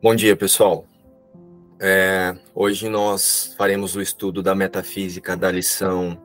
[0.00, 0.84] Bom dia, pessoal.
[1.80, 6.16] É, hoje nós faremos o estudo da metafísica da lição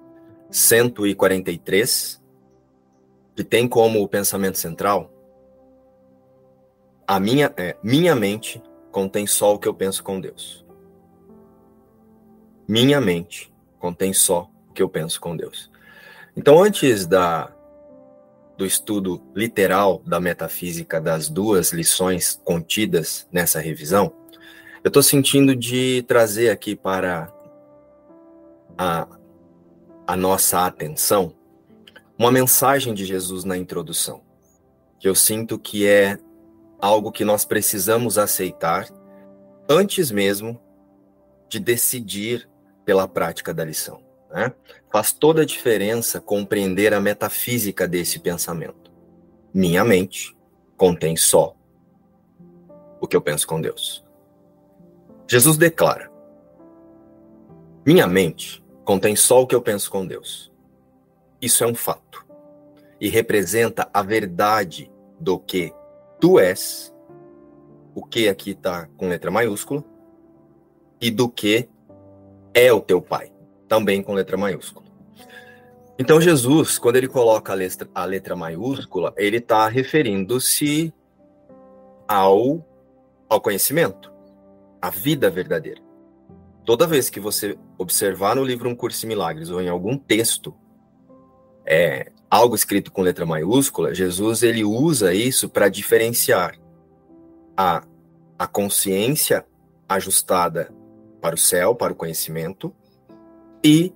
[0.51, 2.21] 143,
[3.35, 5.11] que tem como pensamento central
[7.07, 8.61] a minha, é, minha mente
[8.91, 10.63] contém só o que eu penso com Deus.
[12.67, 15.71] Minha mente contém só o que eu penso com Deus.
[16.37, 17.51] Então, antes da
[18.57, 24.13] do estudo literal da metafísica das duas lições contidas nessa revisão,
[24.83, 27.33] eu estou sentindo de trazer aqui para
[28.77, 29.07] a,
[30.05, 31.33] a nossa atenção
[32.17, 34.21] uma mensagem de Jesus na introdução,
[34.99, 36.17] que eu sinto que é
[36.79, 38.87] algo que nós precisamos aceitar
[39.69, 40.59] antes mesmo
[41.49, 42.49] de decidir
[42.85, 44.03] pela prática da lição.
[44.33, 44.51] Né?
[44.91, 48.91] Faz toda a diferença compreender a metafísica desse pensamento.
[49.53, 50.35] Minha mente
[50.75, 51.55] contém só
[52.99, 54.03] o que eu penso com Deus.
[55.29, 56.11] Jesus declara:
[57.85, 60.51] Minha mente contém só o que eu penso com Deus.
[61.39, 62.25] Isso é um fato
[62.99, 64.89] e representa a verdade
[65.19, 65.71] do que
[66.19, 66.91] tu és,
[67.93, 69.83] o que aqui está com letra maiúscula,
[70.99, 71.69] e do que
[72.53, 73.32] é o teu pai
[73.73, 74.85] também com letra maiúscula.
[75.97, 80.93] Então, Jesus, quando ele coloca a letra, a letra maiúscula, ele está referindo-se
[82.07, 82.63] ao,
[83.27, 84.13] ao conhecimento,
[84.79, 85.81] à vida verdadeira.
[86.63, 90.53] Toda vez que você observar no livro Um Curso de Milagres ou em algum texto
[91.65, 96.59] é, algo escrito com letra maiúscula, Jesus ele usa isso para diferenciar
[97.57, 97.83] a,
[98.37, 99.43] a consciência
[99.89, 100.71] ajustada
[101.19, 102.71] para o céu, para o conhecimento,
[103.63, 103.93] e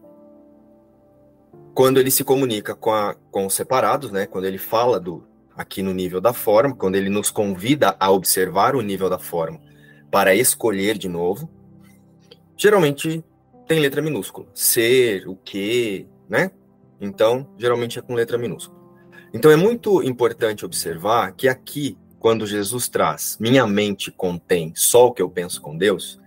[1.73, 5.23] quando ele se comunica com, a, com os separados, né, quando ele fala do
[5.55, 9.59] aqui no nível da forma, quando ele nos convida a observar o nível da forma
[10.09, 11.49] para escolher de novo,
[12.55, 13.23] geralmente
[13.67, 14.47] tem letra minúscula.
[14.53, 16.51] Ser, o que, né?
[17.01, 18.77] Então, geralmente é com letra minúscula.
[19.33, 25.11] Então é muito importante observar que aqui, quando Jesus traz minha mente contém só o
[25.11, 26.19] que eu penso com Deus,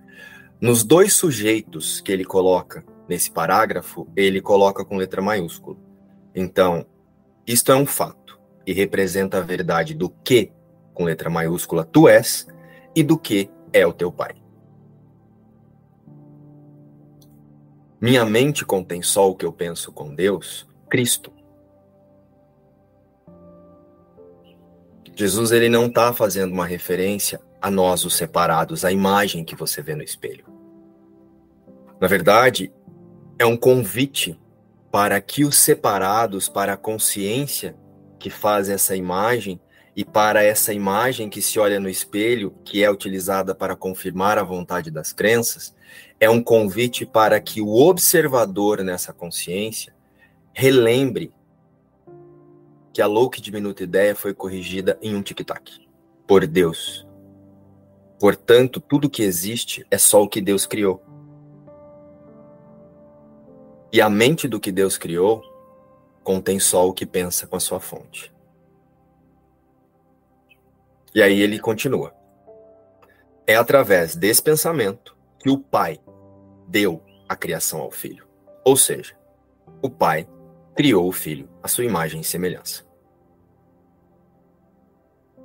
[0.59, 5.75] nos dois sujeitos que ele coloca nesse parágrafo, ele coloca com letra maiúscula.
[6.33, 6.85] Então,
[7.45, 10.49] isto é um fato e representa a verdade do que,
[10.93, 12.47] com letra maiúscula, tu és
[12.95, 14.33] e do que é o teu pai.
[17.99, 21.33] Minha mente contém só o que eu penso com Deus, Cristo.
[25.13, 29.81] Jesus ele não está fazendo uma referência a nós os separados, a imagem que você
[29.81, 30.45] vê no espelho.
[31.99, 32.73] Na verdade,
[33.41, 34.39] é um convite
[34.91, 37.75] para que os separados, para a consciência
[38.19, 39.59] que faz essa imagem
[39.95, 44.43] e para essa imagem que se olha no espelho, que é utilizada para confirmar a
[44.43, 45.75] vontade das crenças,
[46.19, 49.91] é um convite para que o observador nessa consciência
[50.53, 51.33] relembre
[52.93, 55.87] que a louca e diminuta ideia foi corrigida em um tic-tac
[56.27, 57.07] por Deus.
[58.19, 61.10] Portanto, tudo que existe é só o que Deus criou.
[63.93, 65.43] E a mente do que Deus criou
[66.23, 68.33] contém só o que pensa com a sua fonte.
[71.13, 72.15] E aí ele continua.
[73.45, 75.99] É através desse pensamento que o Pai
[76.67, 78.25] deu a criação ao Filho.
[78.63, 79.13] Ou seja,
[79.81, 80.25] o Pai
[80.73, 82.85] criou o Filho à sua imagem e semelhança.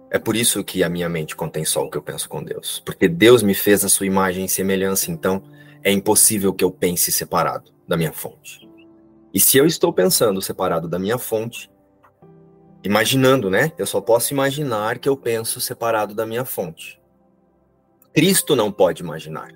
[0.08, 2.80] É por isso que a minha mente contém só o que eu penso com Deus.
[2.86, 5.42] Porque Deus me fez a sua imagem e semelhança, então
[5.82, 8.68] é impossível que eu pense separado da minha fonte.
[9.32, 11.70] E se eu estou pensando separado da minha fonte,
[12.82, 13.72] imaginando, né?
[13.76, 17.00] Eu só posso imaginar que eu penso separado da minha fonte.
[18.14, 19.52] Cristo não pode imaginar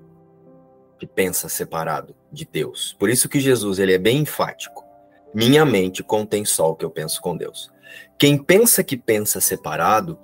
[0.99, 2.95] que pensa separado de Deus.
[2.99, 4.85] Por isso que Jesus ele é bem enfático.
[5.33, 7.73] Minha mente contém só o que eu penso com Deus.
[8.19, 10.19] Quem pensa que pensa separado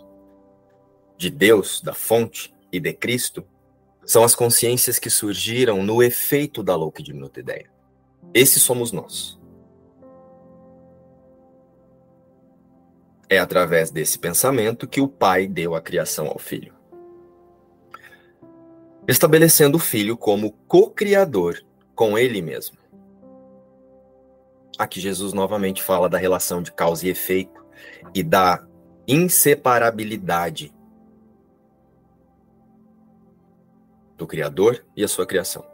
[1.16, 3.46] de Deus, da fonte e de Cristo,
[4.04, 7.70] são as consciências que surgiram no efeito da louca e diminuta ideia.
[8.32, 9.38] Esses somos nós.
[13.28, 16.74] É através desse pensamento que o pai deu a criação ao filho.
[19.08, 21.64] Estabelecendo o filho como co-criador
[21.94, 22.76] com ele mesmo.
[24.78, 27.64] Aqui Jesus novamente fala da relação de causa e efeito
[28.14, 28.64] e da
[29.08, 30.74] inseparabilidade
[34.16, 35.64] do Criador e a sua criação.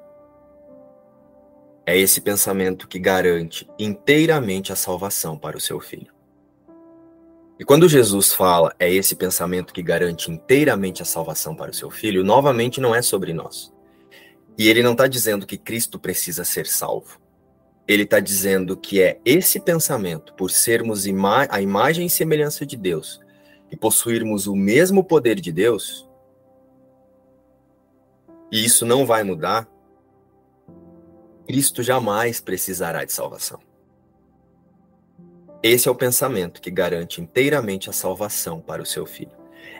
[1.84, 6.12] É esse pensamento que garante inteiramente a salvação para o seu filho.
[7.58, 11.90] E quando Jesus fala é esse pensamento que garante inteiramente a salvação para o seu
[11.90, 13.72] filho, novamente não é sobre nós.
[14.56, 17.20] E ele não está dizendo que Cristo precisa ser salvo.
[17.86, 22.76] Ele está dizendo que é esse pensamento, por sermos ima a imagem e semelhança de
[22.76, 23.20] Deus
[23.70, 26.08] e possuirmos o mesmo poder de Deus,
[28.52, 29.66] e isso não vai mudar,
[31.52, 33.60] Cristo jamais precisará de salvação.
[35.62, 39.36] Esse é o pensamento que garante inteiramente a salvação para o seu filho.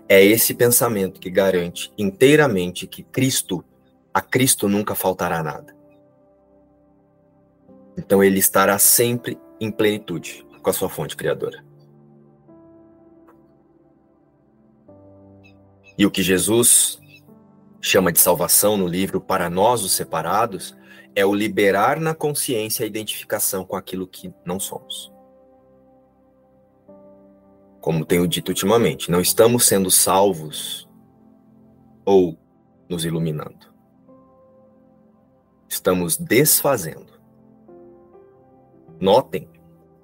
[0.07, 3.65] É esse pensamento que garante inteiramente que Cristo,
[4.13, 5.75] a Cristo nunca faltará nada.
[7.97, 11.65] Então ele estará sempre em plenitude com a sua fonte criadora.
[15.97, 17.01] E o que Jesus
[17.81, 20.77] chama de salvação no livro Para Nós os Separados
[21.15, 25.13] é o liberar na consciência a identificação com aquilo que não somos.
[27.81, 30.89] Como tenho dito ultimamente, não estamos sendo salvos
[32.05, 32.39] ou
[32.89, 33.73] nos iluminando.
[35.69, 37.13] Estamos desfazendo.
[39.01, 39.49] Notem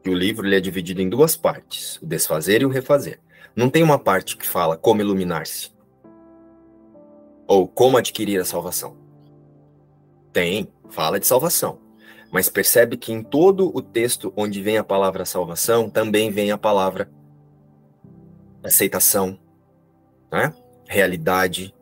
[0.02, 3.20] que o livro ele é dividido em duas partes, o desfazer e o refazer.
[3.54, 5.72] Não tem uma parte que fala como iluminar-se
[7.46, 8.96] ou como adquirir a salvação.
[10.32, 11.78] Tem, fala de salvação.
[12.30, 16.58] Mas percebe que em todo o texto onde vem a palavra salvação, também vem a
[16.58, 17.10] palavra
[18.62, 19.38] aceitação,
[20.30, 20.52] né?
[20.86, 21.74] realidade.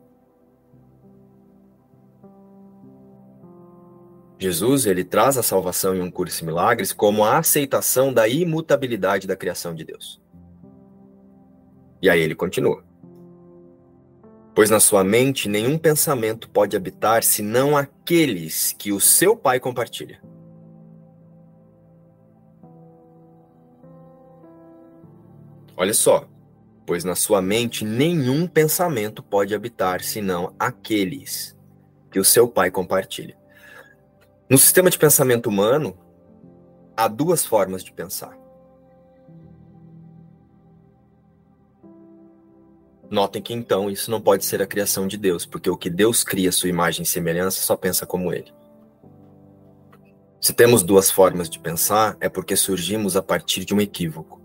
[4.39, 9.25] Jesus ele traz a salvação em um curso de milagres como a aceitação da imutabilidade
[9.25, 10.21] da criação de Deus.
[12.01, 12.86] E aí ele continua.
[14.57, 20.19] Pois na sua mente nenhum pensamento pode habitar senão aqueles que o seu pai compartilha.
[25.75, 26.27] Olha só,
[26.87, 31.55] pois na sua mente nenhum pensamento pode habitar senão aqueles
[32.09, 33.37] que o seu pai compartilha.
[34.49, 35.95] No sistema de pensamento humano,
[36.97, 38.35] há duas formas de pensar.
[43.09, 46.23] Notem que então isso não pode ser a criação de Deus, porque o que Deus
[46.23, 48.53] cria, sua imagem e semelhança, só pensa como ele.
[50.41, 54.41] Se temos duas formas de pensar, é porque surgimos a partir de um equívoco.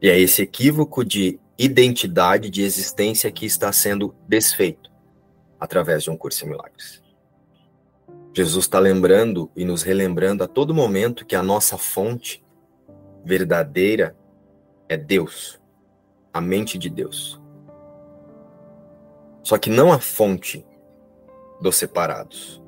[0.00, 4.90] E é esse equívoco de identidade, de existência que está sendo desfeito
[5.58, 7.02] através de um curso em milagres.
[8.34, 12.42] Jesus está lembrando e nos relembrando a todo momento que a nossa fonte
[13.24, 14.16] verdadeira
[14.88, 15.60] é Deus,
[16.32, 17.41] a mente de Deus.
[19.42, 20.64] Só que não a fonte
[21.60, 22.62] dos separados.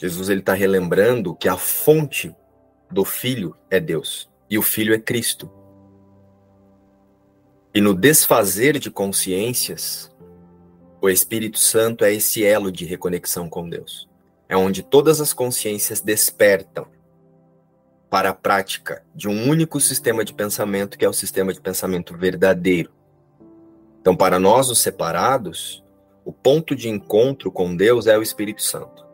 [0.00, 2.34] Jesus ele está relembrando que a fonte
[2.90, 5.50] do Filho é Deus e o Filho é Cristo.
[7.72, 10.12] E no desfazer de consciências,
[11.00, 14.08] o Espírito Santo é esse elo de reconexão com Deus.
[14.48, 16.86] É onde todas as consciências despertam
[18.14, 22.16] para a prática de um único sistema de pensamento, que é o sistema de pensamento
[22.16, 22.92] verdadeiro.
[24.00, 25.84] Então, para nós, os separados,
[26.24, 29.04] o ponto de encontro com Deus é o Espírito Santo.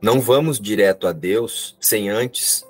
[0.00, 2.66] Não vamos direto a Deus sem antes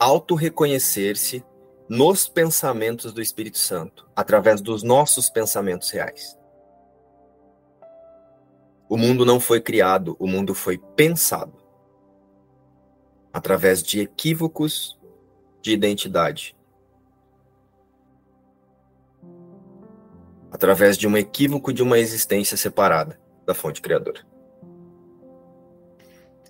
[0.00, 1.44] auto-reconhecer-se
[1.86, 6.34] nos pensamentos do Espírito Santo, através dos nossos pensamentos reais.
[8.88, 11.65] O mundo não foi criado, o mundo foi pensado
[13.36, 14.98] através de equívocos
[15.60, 16.56] de identidade.
[20.50, 24.26] Através de um equívoco de uma existência separada da fonte criadora.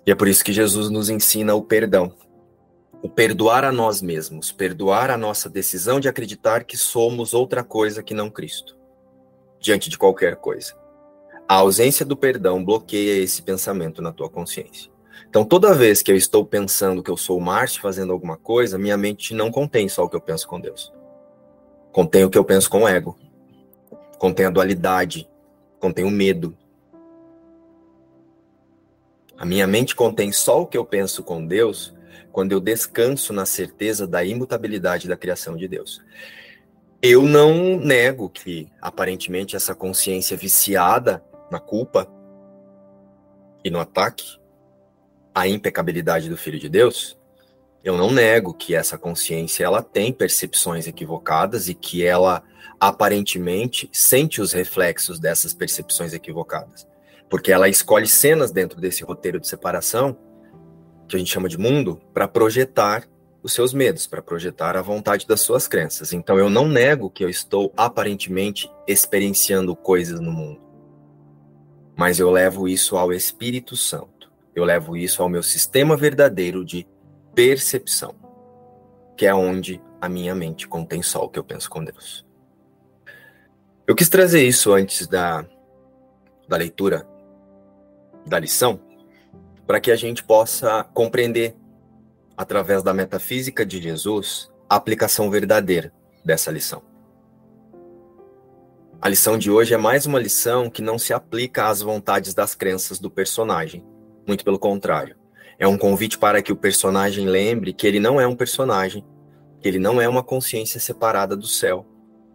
[0.05, 2.15] E é por isso que Jesus nos ensina o perdão.
[3.01, 8.01] O perdoar a nós mesmos, perdoar a nossa decisão de acreditar que somos outra coisa
[8.01, 8.77] que não Cristo,
[9.59, 10.73] diante de qualquer coisa.
[11.49, 14.96] A ausência do perdão bloqueia esse pensamento na tua consciência.
[15.29, 18.97] Então, toda vez que eu estou pensando que eu sou Marte fazendo alguma coisa, minha
[18.97, 20.93] mente não contém só o que eu penso com Deus.
[21.91, 23.17] Contém o que eu penso com o ego.
[24.17, 25.29] Contém a dualidade.
[25.79, 26.55] Contém o medo.
[29.37, 31.93] A minha mente contém só o que eu penso com Deus
[32.31, 36.01] quando eu descanso na certeza da imutabilidade da criação de Deus.
[37.01, 42.07] Eu não nego que, aparentemente, essa consciência viciada na culpa
[43.63, 44.39] e no ataque
[45.37, 47.15] a impecabilidade do Filho de Deus,
[47.83, 52.41] eu não nego que essa consciência ela tem percepções equivocadas e que ela
[52.79, 56.87] aparentemente sente os reflexos dessas percepções equivocadas,
[57.29, 60.17] porque ela escolhe cenas dentro desse roteiro de separação
[61.07, 63.07] que a gente chama de mundo para projetar
[63.43, 66.13] os seus medos, para projetar a vontade das suas crenças.
[66.13, 70.59] Então eu não nego que eu estou aparentemente experienciando coisas no mundo.
[71.95, 74.16] Mas eu levo isso ao Espírito Santo.
[74.57, 76.87] Eu levo isso ao meu sistema verdadeiro de
[77.35, 78.15] percepção,
[79.15, 82.25] que é onde a minha mente contém só o que eu penso com Deus.
[83.85, 85.45] Eu quis trazer isso antes da,
[86.49, 87.07] da leitura
[88.25, 88.79] da lição,
[89.67, 91.55] para que a gente possa compreender
[92.35, 95.93] através da metafísica de Jesus, a aplicação verdadeira
[96.25, 96.81] dessa lição.
[98.99, 102.55] A lição de hoje é mais uma lição que não se aplica às vontades das
[102.55, 103.85] crenças do personagem,
[104.27, 105.15] muito pelo contrário.
[105.57, 109.03] É um convite para que o personagem lembre que ele não é um personagem,
[109.59, 111.85] que ele não é uma consciência separada do céu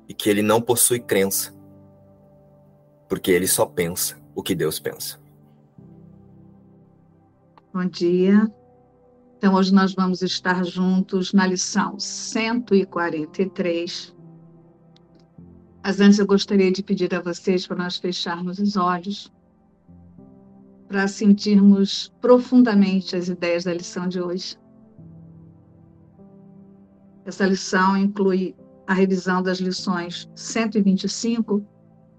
[0.08, 1.54] e que ele não possui crença,
[3.08, 5.20] porque ele só pensa o que Deus pensa.
[7.72, 8.50] Bom dia,
[9.42, 14.14] então, hoje nós vamos estar juntos na lição 143.
[15.82, 19.32] Mas antes eu gostaria de pedir a vocês para nós fecharmos os olhos,
[20.92, 24.58] para sentirmos profundamente as ideias da lição de hoje.
[27.24, 28.54] Essa lição inclui
[28.86, 31.64] a revisão das lições 125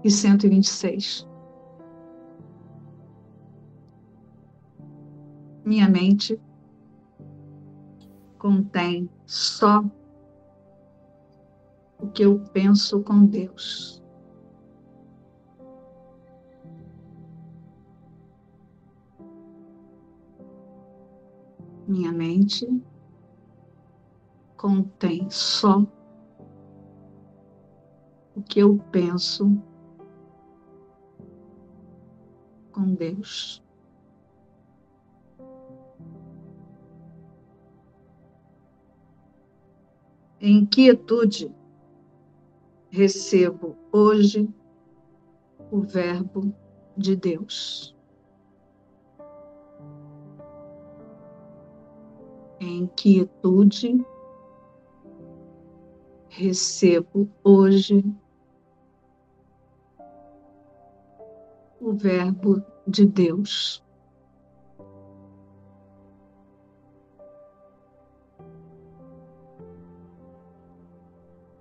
[0.03, 1.27] e 126.
[5.63, 6.42] Minha mente
[8.39, 9.86] contém só
[12.00, 14.03] o que eu penso com Deus.
[21.88, 22.68] Minha mente
[24.56, 25.86] contém só
[28.36, 29.62] o que eu penso
[32.72, 33.63] com Deus.
[40.46, 41.50] em quietude,
[42.90, 44.54] recebo hoje
[45.72, 46.54] o Verbo
[46.98, 47.96] de Deus.
[52.65, 54.05] Em quietude,
[56.29, 58.01] recebo hoje
[61.82, 63.84] o Verbo de Deus.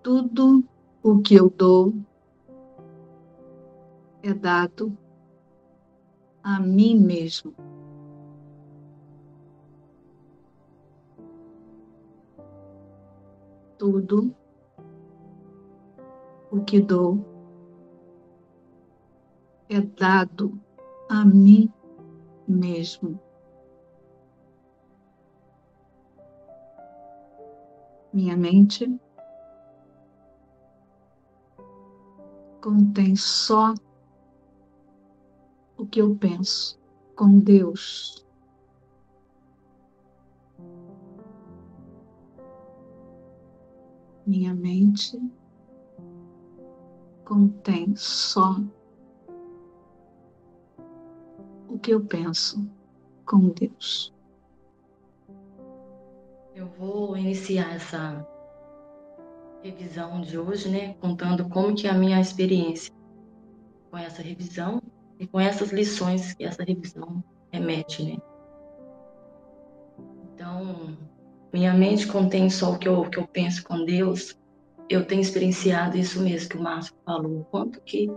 [0.03, 0.65] tudo
[1.03, 1.95] o que eu dou
[4.23, 4.97] é dado
[6.43, 7.72] a mim mesmo.
[13.83, 14.33] Tudo
[16.53, 17.19] o que dou
[19.69, 20.57] é dado
[21.09, 21.69] a mim
[22.47, 23.21] mesmo.
[28.13, 28.87] Minha mente
[32.61, 33.75] contém só
[35.77, 36.79] o que eu penso
[37.17, 38.22] com Deus.
[44.27, 45.21] Minha mente
[47.25, 48.57] contém só
[51.69, 52.65] o que eu penso
[53.27, 54.13] com Deus.
[56.55, 58.27] Eu vou iniciar essa
[59.63, 62.93] revisão de hoje, né, contando como que é a minha experiência
[63.91, 64.83] com essa revisão
[65.19, 68.19] e com essas lições que essa revisão remete, né.
[70.25, 70.97] Então,
[71.53, 74.37] minha mente contém só o que eu, que eu penso com Deus.
[74.89, 78.11] Eu tenho experienciado isso mesmo que o Márcio falou, quanto que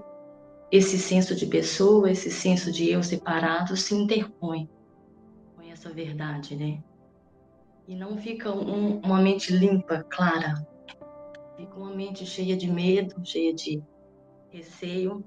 [0.71, 4.69] esse senso de pessoa, esse senso de eu separado se interpõe
[5.55, 6.83] com essa verdade, né?
[7.87, 10.55] E não fica um, uma mente limpa, clara,
[11.57, 13.81] Fico uma mente cheia de medo, cheia de
[14.51, 15.23] receio.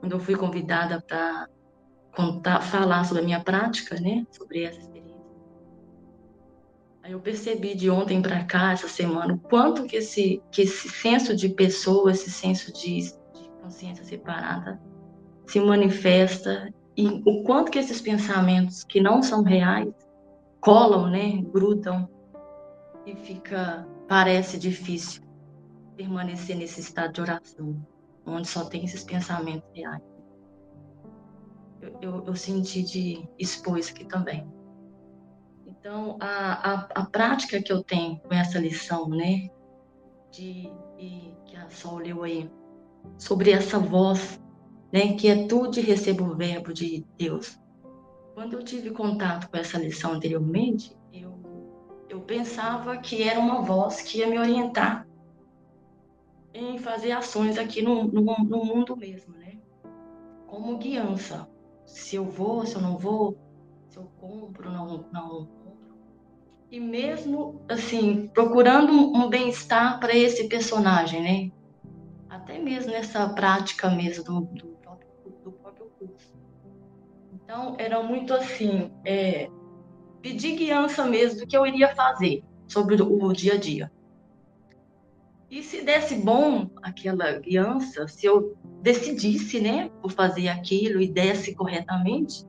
[0.00, 1.48] Quando eu fui convidada para
[2.14, 5.07] contar, falar sobre a minha prática, né, sobre essa experiência.
[7.08, 11.34] Eu percebi de ontem para cá, essa semana, o quanto que esse, que esse senso
[11.34, 14.78] de pessoa, esse senso de, de consciência separada
[15.46, 19.88] se manifesta e o quanto que esses pensamentos que não são reais
[20.60, 22.06] colam, né, grudam
[23.06, 25.22] e fica parece difícil
[25.96, 27.74] permanecer nesse estado de oração,
[28.26, 30.02] onde só tem esses pensamentos reais.
[31.80, 34.46] Eu, eu, eu senti de expor isso aqui também.
[35.88, 39.48] Então, a, a, a, prática que eu tenho com essa lição, né,
[40.30, 42.50] de, de que a Sol leu aí,
[43.16, 44.38] sobre essa voz,
[44.92, 47.58] né, que é tudo e recebo o verbo de Deus.
[48.34, 51.32] Quando eu tive contato com essa lição anteriormente, eu,
[52.10, 55.08] eu pensava que era uma voz que ia me orientar
[56.52, 59.56] em fazer ações aqui no, no, no mundo mesmo, né?
[60.46, 61.48] Como guiança.
[61.86, 63.38] Se eu vou, se eu não vou,
[63.88, 65.57] se eu compro, não, não.
[66.70, 71.50] E mesmo, assim, procurando um bem-estar para esse personagem, né?
[72.28, 75.08] Até mesmo nessa prática mesmo do, do, próprio,
[75.44, 76.34] do próprio curso.
[77.32, 79.48] Então, era muito assim, é,
[80.20, 83.90] pedir guiança mesmo do que eu iria fazer sobre o, o dia a dia.
[85.50, 91.54] E se desse bom aquela guiança, se eu decidisse, né, por fazer aquilo e desse
[91.54, 92.44] corretamente,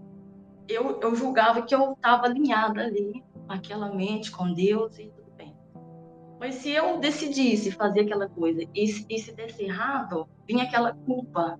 [0.67, 5.55] eu, eu julgava que eu estava alinhada ali, aquela mente com Deus e tudo bem.
[6.39, 11.59] Mas se eu decidisse fazer aquela coisa e, e se desse errado, vinha aquela culpa.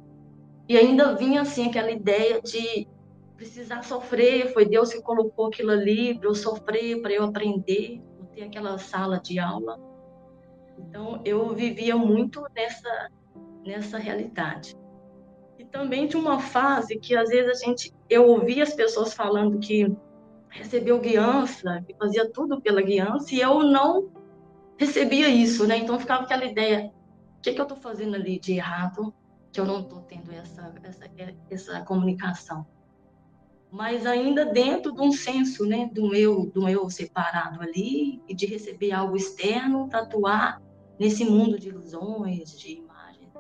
[0.68, 2.88] E ainda vinha, assim, aquela ideia de
[3.36, 8.28] precisar sofrer, foi Deus que colocou aquilo ali para eu sofrer, para eu aprender, não
[8.28, 9.80] ter aquela sala de aula.
[10.78, 13.10] Então, eu vivia muito nessa,
[13.66, 14.76] nessa realidade.
[15.58, 19.58] E também de uma fase que, às vezes, a gente, eu ouvia as pessoas falando
[19.58, 19.92] que
[20.50, 24.12] recebeu guiança, que fazia tudo pela guiança, e eu não
[24.78, 25.78] recebia isso, né?
[25.78, 26.92] Então, ficava aquela ideia,
[27.38, 29.14] o que, que eu estou fazendo ali de errado,
[29.52, 31.06] que eu não estou tendo essa, essa,
[31.50, 32.66] essa comunicação
[33.72, 38.46] mas ainda dentro de um senso, né, do eu, do eu separado ali e de
[38.46, 40.62] receber algo externo para atuar
[40.98, 43.32] nesse mundo de ilusões, de imagens.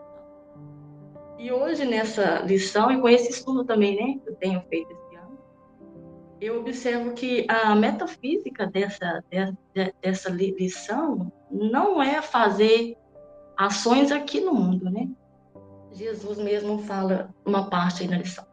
[1.38, 4.94] E hoje, nessa lição, e com esse estudo também, né, que eu tenho feito
[6.42, 9.24] eu observo que a metafísica dessa,
[10.02, 12.96] dessa, lição não é fazer
[13.58, 15.10] ações aqui no mundo, né?
[15.92, 18.46] Jesus mesmo fala uma parte aí na lição.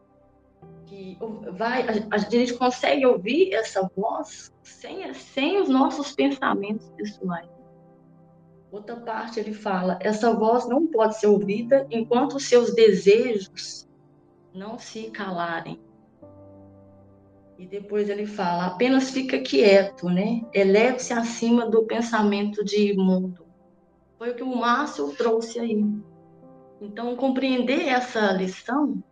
[0.86, 1.16] Que
[1.52, 7.48] vai, a, a gente consegue ouvir essa voz sem, sem os nossos pensamentos pessoais.
[8.70, 13.88] Outra parte ele fala: essa voz não pode ser ouvida enquanto os seus desejos
[14.52, 15.80] não se calarem.
[17.58, 20.42] E depois ele fala: apenas fica quieto, né?
[20.52, 23.46] Eleve-se acima do pensamento de mundo.
[24.18, 25.84] Foi o que o Márcio trouxe aí.
[26.80, 29.02] Então, compreender essa lição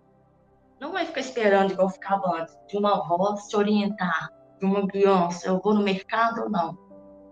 [0.78, 5.48] não é ficar esperando, igual ficava antes, de uma voz te orientar, de uma guiança.
[5.48, 6.76] Eu vou no mercado ou não?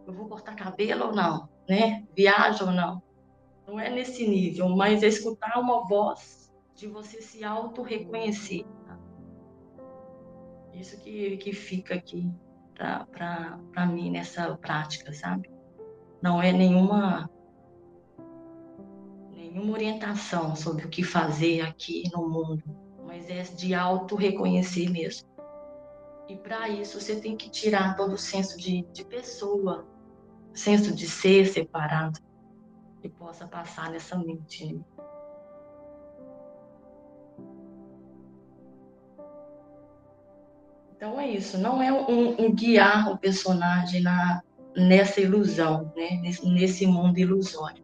[0.06, 1.52] Eu vou cortar cabelo ou não?
[1.68, 2.04] né?
[2.16, 3.02] Viaja ou não.
[3.66, 8.66] Não é nesse nível, mas é escutar uma voz de você se auto-reconhecer.
[10.74, 12.30] Isso que, que fica aqui
[12.74, 15.50] para mim nessa prática, sabe?
[16.20, 17.30] Não é nenhuma
[19.30, 22.62] nenhuma orientação sobre o que fazer aqui no mundo,
[23.04, 25.28] mas é de auto-reconhecer mesmo.
[26.26, 29.86] E para isso você tem que tirar todo o senso de, de pessoa,
[30.54, 32.18] senso de ser separado
[33.02, 34.80] que possa passar nessa mente.
[41.02, 44.40] Então é isso, não é um, um guiar o personagem na,
[44.76, 46.20] nessa ilusão, né?
[46.22, 47.82] nesse, nesse mundo ilusório.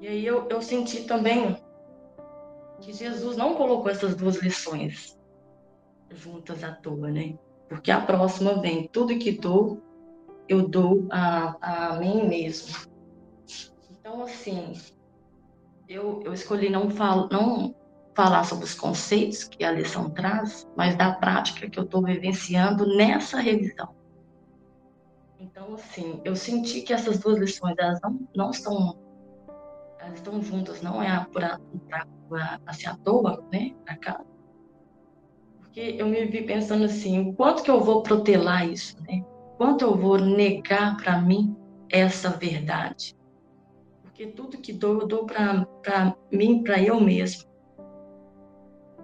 [0.00, 1.60] E aí eu, eu senti também
[2.80, 5.18] que Jesus não colocou essas duas lições
[6.12, 7.36] juntas à toa, né?
[7.68, 9.82] Porque a próxima vem, tudo que dou,
[10.48, 12.88] eu dou a, a mim mesmo.
[13.90, 14.74] Então, assim,
[15.92, 16.88] eu, eu escolhi não,
[17.30, 17.74] não
[18.14, 22.86] falar sobre os conceitos que a lição traz, mas da prática que eu estou vivenciando
[22.96, 23.94] nessa revisão.
[25.38, 28.98] Então, assim, eu senti que essas duas lições, elas não, não estão,
[29.98, 31.58] elas estão juntas, não é para
[32.72, 33.74] ser à toa, né,
[35.60, 39.24] porque eu me vi pensando assim, quanto que eu vou protelar isso, né?
[39.56, 41.56] Quanto eu vou negar para mim
[41.88, 43.16] essa verdade?
[44.12, 45.66] Porque tudo que dou, eu dou para
[46.30, 47.50] mim, para eu mesmo.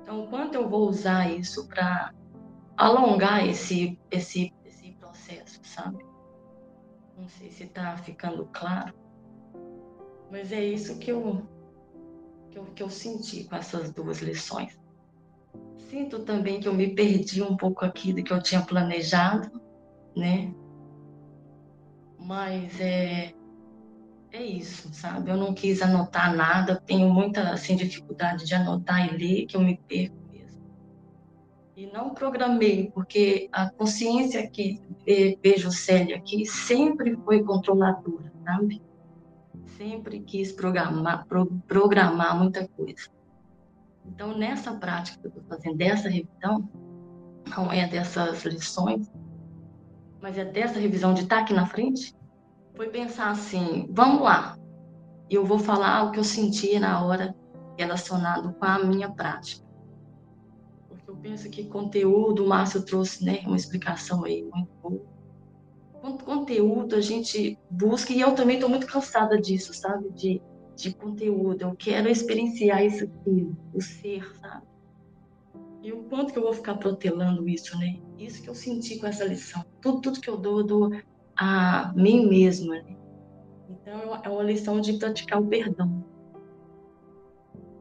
[0.02, 2.12] Então, quanto eu vou usar isso para
[2.76, 6.04] alongar esse, esse, esse processo, sabe?
[7.16, 8.92] Não sei se está ficando claro,
[10.30, 11.42] mas é isso que eu,
[12.50, 14.78] que eu, que eu senti com essas duas lições.
[15.78, 19.50] Sinto também que eu me perdi um pouco aqui do que eu tinha planejado,
[20.14, 20.54] né?
[22.18, 23.32] Mas é,
[24.32, 25.30] é isso, sabe?
[25.30, 29.60] Eu não quis anotar nada, tenho muita assim, dificuldade de anotar e ler, que eu
[29.60, 30.62] me perco mesmo.
[31.76, 34.80] E não programei, porque a consciência que
[35.42, 38.82] vejo Célia aqui sempre foi controladora, sabe?
[39.76, 43.08] Sempre quis programar, pro, programar muita coisa.
[44.04, 46.68] Então, nessa prática que eu estou fazendo, dessa revisão,
[47.46, 49.10] não é dessas lições,
[50.20, 52.14] mas é dessa revisão de estar tá aqui na frente,
[52.78, 54.56] foi pensar assim: vamos lá,
[55.28, 57.34] eu vou falar o que eu senti na hora
[57.76, 59.66] relacionado com a minha prática.
[60.88, 65.18] Porque eu penso que conteúdo, o Márcio trouxe né, uma explicação aí muito boa.
[66.24, 70.08] Conteúdo a gente busca, e eu também estou muito cansada disso, sabe?
[70.10, 70.40] De,
[70.76, 71.62] de conteúdo.
[71.62, 74.66] Eu quero experienciar isso aqui, o ser, sabe?
[75.82, 77.98] E o quanto que eu vou ficar protelando isso, né?
[78.16, 79.64] Isso que eu senti com essa lição.
[79.80, 80.90] Tudo, tudo que eu dou, eu dou
[81.38, 82.96] a mim mesma, né?
[83.70, 86.04] Então, é uma lição de praticar o perdão.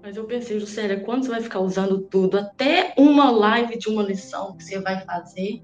[0.01, 2.37] Mas eu pensei, Lucélia, quando você vai ficar usando tudo?
[2.37, 5.63] Até uma live de uma lição que você vai fazer,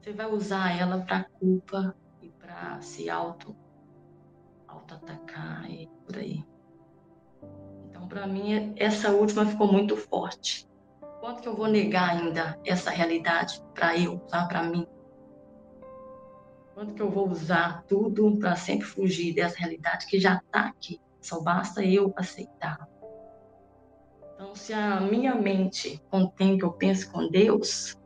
[0.00, 3.54] você vai usar ela para culpa e para se auto,
[4.68, 6.44] auto atacar e por aí.
[7.90, 10.66] Então, para mim, essa última ficou muito forte.
[11.20, 14.46] Quanto que eu vou negar ainda essa realidade para eu, tá?
[14.46, 14.86] para mim?
[16.76, 21.00] Quanto que eu vou usar tudo para sempre fugir dessa realidade que já está aqui?
[21.22, 22.86] Só basta eu aceitar.
[24.34, 27.96] Então, se a minha mente contém que eu penso com Deus,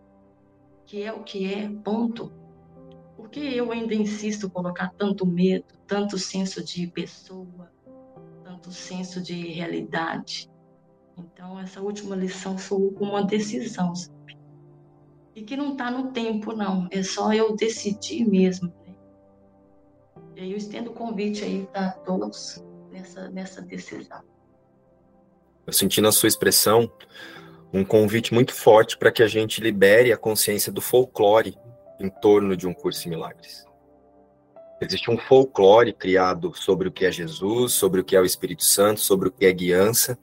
[0.87, 2.33] que é o que é, ponto.
[3.17, 7.73] Por que eu ainda insisto em colocar tanto medo, tanto senso de pessoa,
[8.45, 10.49] tanto senso de realidade?
[11.19, 13.93] Então, essa última lição foi uma decisão?
[15.35, 16.89] E que não está no tempo, não.
[16.91, 18.73] É só eu decidir mesmo.
[18.87, 18.95] Né?
[20.37, 24.23] E aí eu estendo o convite aí para todos nessa, nessa decisão.
[25.67, 26.91] Eu senti na sua expressão
[27.73, 31.57] um convite muito forte para que a gente libere a consciência do folclore
[32.01, 33.65] em torno de um curso em milagres.
[34.81, 38.65] Existe um folclore criado sobre o que é Jesus, sobre o que é o Espírito
[38.65, 40.19] Santo, sobre o que é guiança,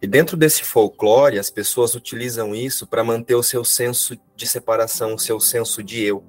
[0.00, 5.14] e dentro desse folclore, as pessoas utilizam isso para manter o seu senso de separação,
[5.14, 6.22] o seu senso de eu.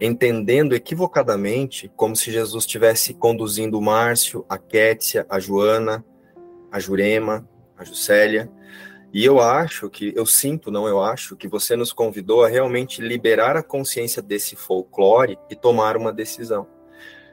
[0.00, 6.04] Entendendo equivocadamente como se Jesus estivesse conduzindo o Márcio, a Kétia, a Joana,
[6.70, 8.48] a Jurema, a Juscelia.
[9.12, 13.02] E eu acho que, eu sinto, não eu acho, que você nos convidou a realmente
[13.02, 16.68] liberar a consciência desse folclore e tomar uma decisão.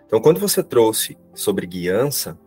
[0.08, 2.39] Então, quando você trouxe sobre guiança,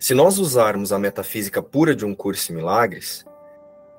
[0.00, 3.24] se nós usarmos a metafísica pura de um curso em milagres,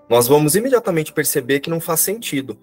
[0.09, 2.59] nós vamos imediatamente perceber que não faz sentido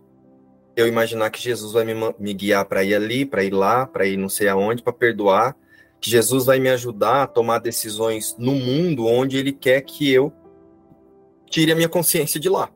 [0.79, 4.07] eu imaginar que Jesus vai me, me guiar para ir ali, para ir lá, para
[4.07, 5.57] ir não sei aonde, para perdoar,
[6.01, 10.33] que Jesus vai me ajudar a tomar decisões no mundo onde ele quer que eu
[11.51, 12.71] tire a minha consciência de lá.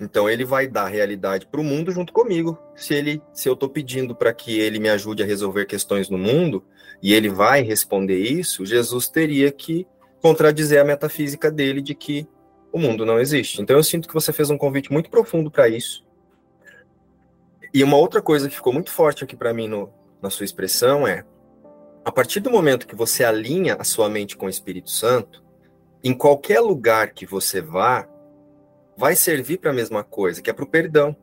[0.00, 2.58] Então ele vai dar realidade para o mundo junto comigo.
[2.76, 6.18] Se ele, se eu estou pedindo para que ele me ajude a resolver questões no
[6.18, 6.64] mundo
[7.02, 9.86] e ele vai responder isso, Jesus teria que
[10.20, 12.28] contradizer a metafísica dele de que
[12.72, 13.60] o mundo não existe.
[13.60, 16.06] Então eu sinto que você fez um convite muito profundo para isso.
[17.72, 21.06] E uma outra coisa que ficou muito forte aqui para mim no, na sua expressão
[21.06, 21.24] é
[22.04, 25.44] a partir do momento que você alinha a sua mente com o Espírito Santo,
[26.02, 28.08] em qualquer lugar que você vá,
[28.98, 31.16] vai servir para a mesma coisa, que é para o perdão.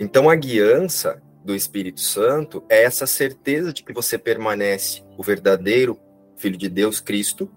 [0.00, 5.96] Então a guiança do Espírito Santo é essa certeza de que você permanece o verdadeiro
[6.36, 7.48] Filho de Deus, Cristo,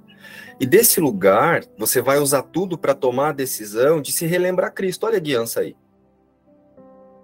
[0.60, 5.08] e desse lugar você vai usar tudo para tomar a decisão de se relembrar Cristo.
[5.08, 5.76] Olha a guiança aí.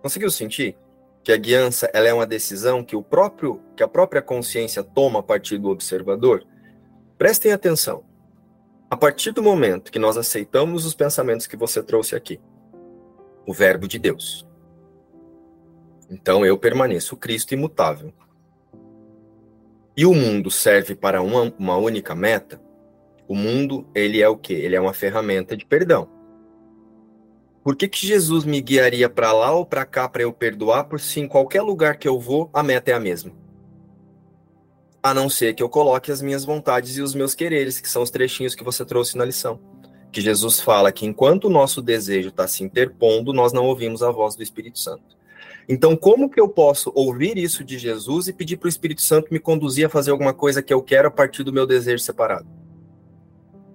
[0.02, 0.76] Conseguiu sentir?
[1.24, 5.20] Que a guiança ela é uma decisão que o próprio, que a própria consciência toma
[5.20, 6.44] a partir do observador.
[7.16, 8.07] Prestem atenção.
[8.90, 12.40] A partir do momento que nós aceitamos os pensamentos que você trouxe aqui,
[13.46, 14.48] o Verbo de Deus,
[16.10, 18.14] então eu permaneço Cristo imutável.
[19.96, 22.62] E o mundo serve para uma, uma única meta?
[23.28, 24.54] O mundo, ele é o quê?
[24.54, 26.08] Ele é uma ferramenta de perdão.
[27.62, 31.02] Por que, que Jesus me guiaria para lá ou para cá para eu perdoar, por
[31.02, 33.34] se em qualquer lugar que eu vou, a meta é a mesma?
[35.10, 38.02] A não ser que eu coloque as minhas vontades e os meus quereres, que são
[38.02, 39.60] os trechinhos que você trouxe na lição.
[40.12, 44.12] Que Jesus fala que enquanto o nosso desejo está se interpondo, nós não ouvimos a
[44.12, 45.18] voz do Espírito Santo.
[45.70, 49.32] Então, como que eu posso ouvir isso de Jesus e pedir para o Espírito Santo
[49.32, 52.48] me conduzir a fazer alguma coisa que eu quero a partir do meu desejo separado?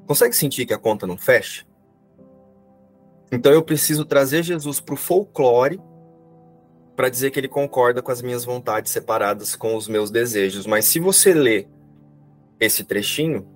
[0.07, 1.67] Consegue sentir que a conta não fecha?
[3.31, 5.79] Então, eu preciso trazer Jesus para o folclore
[6.97, 10.67] para dizer que ele concorda com as minhas vontades separadas com os meus desejos.
[10.67, 11.67] Mas se você lê
[12.61, 13.49] esse trechinho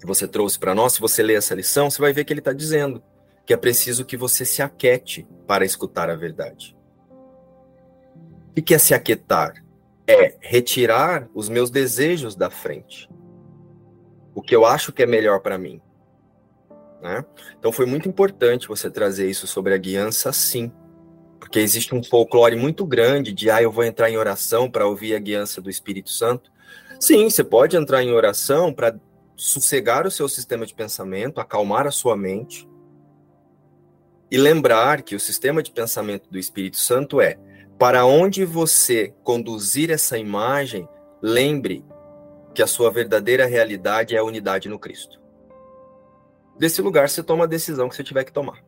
[0.00, 2.40] que você trouxe para nós, se você lê essa lição, você vai ver que ele
[2.40, 3.02] está dizendo
[3.46, 6.76] que é preciso que você se aquete para escutar a verdade.
[8.56, 9.62] O que é se aquietar?
[10.06, 13.08] É retirar os meus desejos da frente.
[14.34, 15.80] o que eu acho que é melhor para mim.
[17.00, 17.24] Né?
[17.58, 20.72] Então foi muito importante você trazer isso sobre a guiança, sim.
[21.38, 25.14] Porque existe um folclore muito grande de, ah, eu vou entrar em oração para ouvir
[25.14, 26.50] a guiança do Espírito Santo.
[26.98, 28.96] Sim, você pode entrar em oração para
[29.36, 32.68] sossegar o seu sistema de pensamento, acalmar a sua mente
[34.30, 37.38] e lembrar que o sistema de pensamento do Espírito Santo é
[37.78, 40.88] para onde você conduzir essa imagem,
[41.20, 41.84] lembre
[42.54, 45.20] que a sua verdadeira realidade é a unidade no Cristo.
[46.58, 48.63] Desse lugar você toma a decisão que você tiver que tomar.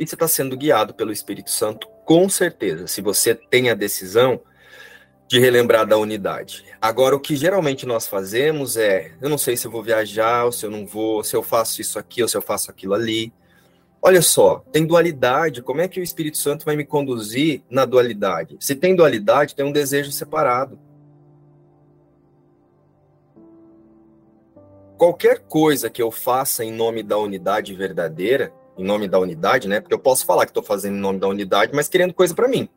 [0.00, 2.86] E você está sendo guiado pelo Espírito Santo, com certeza.
[2.86, 4.40] Se você tem a decisão
[5.28, 6.64] de relembrar da unidade.
[6.80, 10.52] Agora, o que geralmente nós fazemos é: eu não sei se eu vou viajar, ou
[10.52, 13.30] se eu não vou, se eu faço isso aqui, ou se eu faço aquilo ali.
[14.00, 15.60] Olha só, tem dualidade.
[15.60, 18.56] Como é que o Espírito Santo vai me conduzir na dualidade?
[18.58, 20.78] Se tem dualidade, tem um desejo separado.
[24.96, 28.50] Qualquer coisa que eu faça em nome da unidade verdadeira,
[28.80, 29.80] em nome da unidade, né?
[29.80, 32.48] Porque eu posso falar que estou fazendo em nome da unidade, mas querendo coisa para
[32.48, 32.68] mim.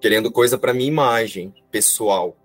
[0.00, 2.36] Querendo coisa para minha imagem pessoal.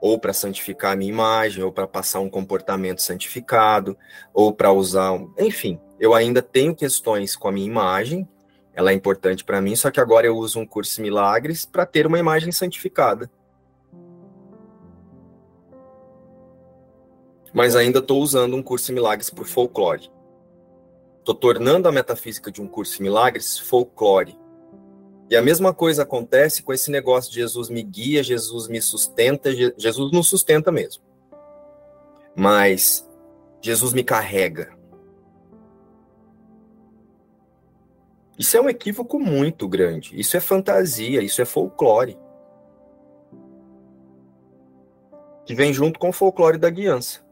[0.00, 3.96] Ou para santificar a minha imagem, ou para passar um comportamento santificado,
[4.34, 5.18] ou para usar.
[5.38, 8.28] Enfim, eu ainda tenho questões com a minha imagem,
[8.74, 12.06] ela é importante para mim, só que agora eu uso um curso milagres para ter
[12.06, 13.30] uma imagem santificada.
[17.56, 20.10] Mas ainda estou usando um curso de milagres por folclore.
[21.20, 24.38] Estou tornando a metafísica de um curso de milagres folclore.
[25.30, 29.50] E a mesma coisa acontece com esse negócio de Jesus me guia, Jesus me sustenta,
[29.54, 31.02] Jesus nos sustenta mesmo.
[32.36, 33.08] Mas
[33.62, 34.76] Jesus me carrega.
[38.38, 40.20] Isso é um equívoco muito grande.
[40.20, 42.18] Isso é fantasia, isso é folclore.
[45.46, 47.24] Que vem junto com o folclore da guiança.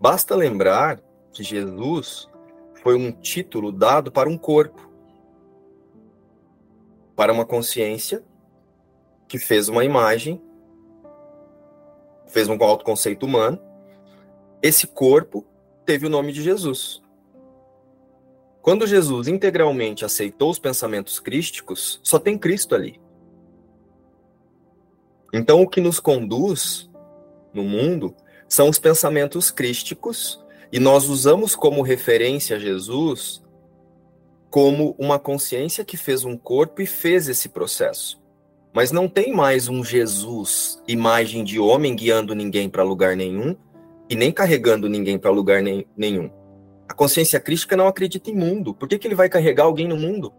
[0.00, 1.00] Basta lembrar
[1.32, 2.28] que Jesus
[2.82, 4.88] foi um título dado para um corpo,
[7.16, 8.24] para uma consciência
[9.26, 10.40] que fez uma imagem,
[12.28, 13.60] fez um autoconceito humano.
[14.62, 15.44] Esse corpo
[15.84, 17.02] teve o nome de Jesus.
[18.62, 23.00] Quando Jesus integralmente aceitou os pensamentos crísticos, só tem Cristo ali.
[25.32, 26.88] Então, o que nos conduz
[27.52, 28.14] no mundo
[28.48, 33.42] são os pensamentos crísticos, e nós usamos como referência Jesus
[34.50, 38.20] como uma consciência que fez um corpo e fez esse processo.
[38.72, 43.56] Mas não tem mais um Jesus, imagem de homem, guiando ninguém para lugar nenhum
[44.08, 46.30] e nem carregando ninguém para lugar nem, nenhum.
[46.88, 48.74] A consciência crística não acredita em mundo.
[48.74, 50.32] Por que, que ele vai carregar alguém no mundo?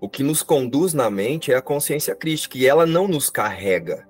[0.00, 4.06] O que nos conduz na mente é a consciência crítica e ela não nos carrega.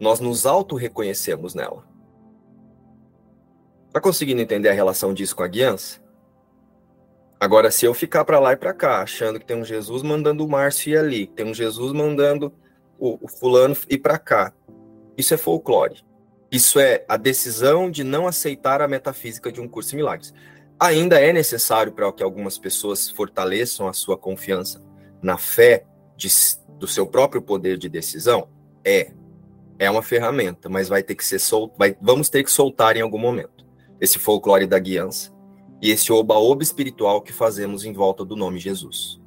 [0.00, 1.84] Nós nos auto-reconhecemos nela.
[3.92, 6.00] Tá conseguindo entender a relação disso com a guiança?
[7.38, 10.44] Agora, se eu ficar para lá e para cá, achando que tem um Jesus mandando
[10.44, 12.52] o Márcio ir ali, tem um Jesus mandando
[12.98, 14.52] o, o fulano ir para cá,
[15.16, 16.02] isso é folclore.
[16.50, 20.32] Isso é a decisão de não aceitar a metafísica de um curso de milagres.
[20.82, 24.82] Ainda é necessário para que algumas pessoas fortaleçam a sua confiança
[25.22, 26.26] na fé de,
[26.76, 28.48] do seu próprio poder de decisão?
[28.84, 29.12] É.
[29.78, 33.00] É uma ferramenta, mas vai ter que ser solto, vai, vamos ter que soltar em
[33.00, 33.64] algum momento
[34.00, 35.32] esse folclore da guiança
[35.80, 39.20] e esse oba-oba espiritual que fazemos em volta do nome Jesus.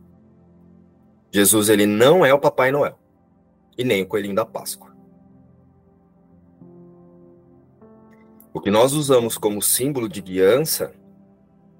[1.32, 3.00] Jesus, ele não é o Papai Noel
[3.78, 4.94] e nem o Coelhinho da Páscoa.
[8.54, 10.94] O que nós usamos como símbolo de guiança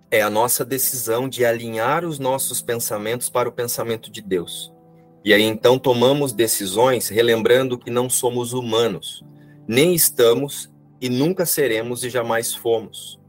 [0.10, 4.72] é a nossa decisão de alinhar os nossos pensamentos para o pensamento de Deus.
[5.24, 9.24] E aí então tomamos decisões relembrando que não somos humanos,
[9.68, 13.20] nem estamos e nunca seremos e jamais fomos.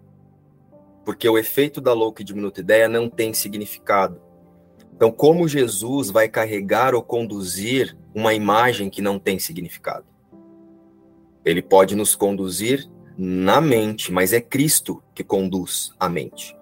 [1.04, 4.20] Porque o efeito da louca e diminuta ideia não tem significado.
[4.96, 10.06] Então, como Jesus vai carregar ou conduzir uma imagem que não tem significado?
[11.44, 16.55] Ele pode nos conduzir na mente, mas é Cristo que conduz a mente.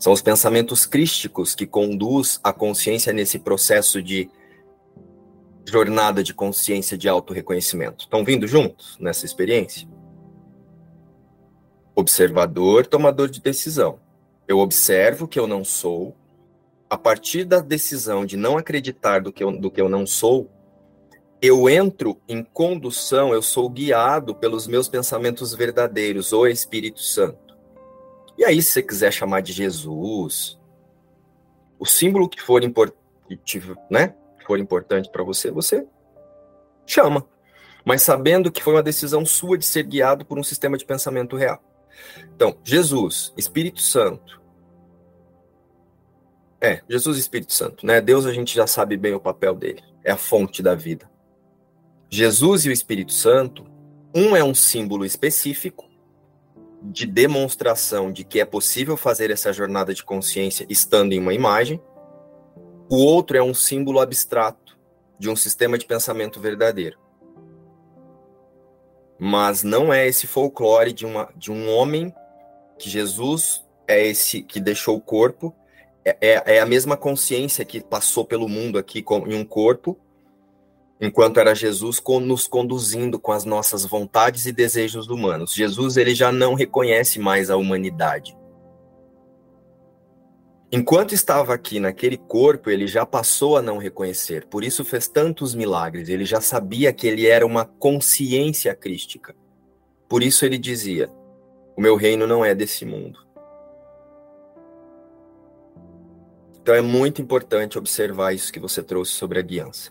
[0.00, 4.30] São os pensamentos crísticos que conduz a consciência nesse processo de
[5.68, 8.04] jornada de consciência de auto-reconhecimento.
[8.04, 9.86] Estão vindo juntos nessa experiência?
[11.94, 14.00] Observador, tomador de decisão.
[14.48, 16.16] Eu observo que eu não sou.
[16.88, 20.50] A partir da decisão de não acreditar do que eu, do que eu não sou,
[21.42, 27.49] eu entro em condução, eu sou guiado pelos meus pensamentos verdadeiros, o Espírito Santo.
[28.40, 30.58] E aí, se você quiser chamar de Jesus,
[31.78, 32.94] o símbolo que for, import,
[33.90, 34.14] né,
[34.46, 35.86] for importante para você, você
[36.86, 37.28] chama.
[37.84, 41.36] Mas sabendo que foi uma decisão sua de ser guiado por um sistema de pensamento
[41.36, 41.62] real.
[42.34, 44.40] Então, Jesus, Espírito Santo.
[46.62, 48.00] É, Jesus Espírito Santo, né?
[48.00, 51.10] Deus a gente já sabe bem o papel dele, é a fonte da vida.
[52.08, 53.66] Jesus e o Espírito Santo,
[54.14, 55.89] um é um símbolo específico
[56.82, 61.80] de demonstração de que é possível fazer essa jornada de consciência estando em uma imagem.
[62.88, 64.78] O outro é um símbolo abstrato
[65.18, 66.98] de um sistema de pensamento verdadeiro
[69.22, 72.10] mas não é esse folclore de, uma, de um homem
[72.78, 75.54] que Jesus é esse que deixou o corpo,
[76.02, 79.98] é, é, é a mesma consciência que passou pelo mundo aqui em um corpo,
[81.00, 85.54] enquanto era Jesus nos conduzindo com as nossas vontades e desejos humanos.
[85.54, 88.36] Jesus ele já não reconhece mais a humanidade.
[90.72, 95.52] Enquanto estava aqui naquele corpo, ele já passou a não reconhecer, por isso fez tantos
[95.52, 96.08] milagres.
[96.08, 99.34] Ele já sabia que ele era uma consciência crística.
[100.08, 101.10] Por isso ele dizia:
[101.76, 103.18] O meu reino não é desse mundo.
[106.62, 109.90] Então é muito importante observar isso que você trouxe sobre a guiança.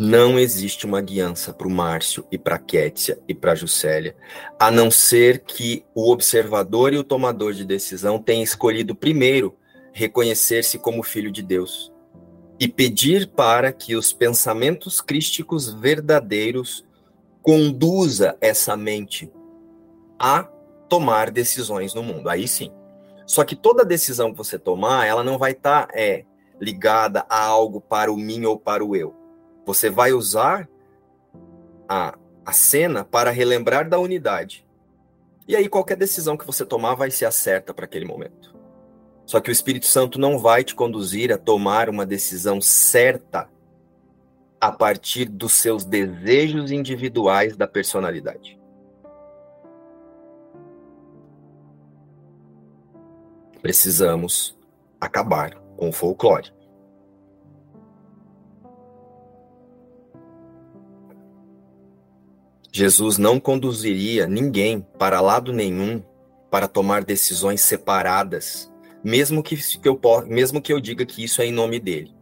[0.00, 4.14] Não existe uma guiança para o Márcio e para a Kétia e para a Juscelia,
[4.56, 9.56] a não ser que o observador e o tomador de decisão tenham escolhido primeiro
[9.92, 11.92] reconhecer-se como filho de Deus
[12.60, 16.86] e pedir para que os pensamentos crísticos verdadeiros
[17.42, 19.28] conduza essa mente
[20.16, 20.44] a
[20.88, 22.28] tomar decisões no mundo.
[22.28, 22.70] Aí sim.
[23.26, 26.24] Só que toda decisão que você tomar, ela não vai estar tá, é,
[26.60, 29.17] ligada a algo para o mim ou para o eu
[29.68, 30.66] você vai usar
[31.86, 34.66] a, a cena para relembrar da unidade.
[35.46, 38.56] E aí qualquer decisão que você tomar vai ser a certa para aquele momento.
[39.26, 43.46] Só que o Espírito Santo não vai te conduzir a tomar uma decisão certa
[44.58, 48.58] a partir dos seus desejos individuais da personalidade.
[53.60, 54.58] Precisamos
[54.98, 56.56] acabar com o folclore.
[62.78, 66.00] Jesus não conduziria ninguém para lado nenhum
[66.48, 71.50] para tomar decisões separadas, mesmo que, eu, mesmo que eu diga que isso é em
[71.50, 72.14] nome dele.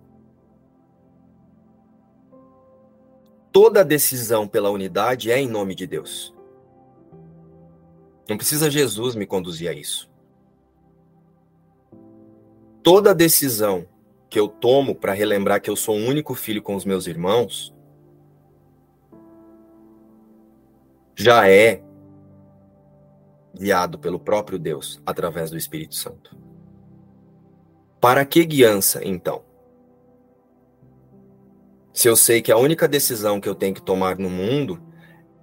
[3.53, 6.35] Toda decisão pela unidade é em nome de Deus.
[8.27, 10.11] Não precisa Jesus me conduzir a isso.
[12.83, 13.87] Toda decisão
[14.31, 17.76] que eu tomo para relembrar que eu sou um único filho com os meus irmãos
[21.17, 21.83] já é
[23.59, 26.37] guiado pelo próprio Deus através do Espírito Santo.
[27.99, 29.43] Para que guiança, então?
[31.93, 34.81] Se eu sei que a única decisão que eu tenho que tomar no mundo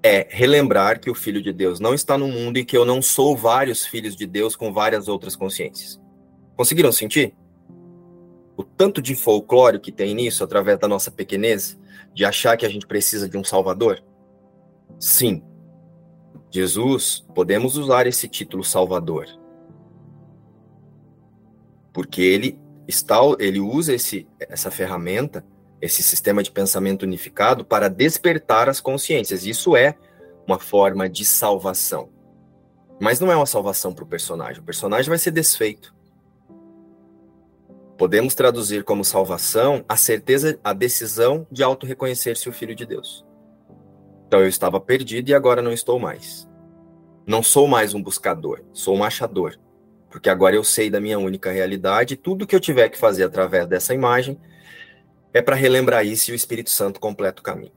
[0.04, 3.02] é relembrar que o Filho de Deus não está no mundo e que eu não
[3.02, 6.00] sou vários filhos de Deus com várias outras consciências.
[6.56, 7.36] Conseguiram sentir?
[8.56, 11.80] O tanto de folclore que tem nisso através da nossa pequenez,
[12.14, 14.04] de achar que a gente precisa de um Salvador?
[15.00, 15.44] Sim,
[16.54, 19.26] Jesus, podemos usar esse título Salvador.
[21.92, 25.44] Porque ele está, ele usa esse, essa ferramenta,
[25.82, 29.48] esse sistema de pensamento unificado para despertar as consciências.
[29.48, 29.96] Isso é
[30.48, 32.10] uma forma de salvação.
[33.02, 34.62] Mas não é uma salvação para o personagem.
[34.62, 35.92] O personagem vai ser desfeito.
[37.98, 43.26] Podemos traduzir como salvação a certeza, a decisão de auto-reconhecer-se o Filho de Deus.
[44.34, 46.50] Então eu estava perdido e agora não estou mais.
[47.24, 49.60] Não sou mais um buscador, sou um achador.
[50.10, 53.26] Porque agora eu sei da minha única realidade e tudo que eu tiver que fazer
[53.26, 54.42] através dessa imagem
[55.32, 57.72] é para relembrar isso e o Espírito Santo completa o caminho.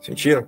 [0.00, 0.46] Sentiram?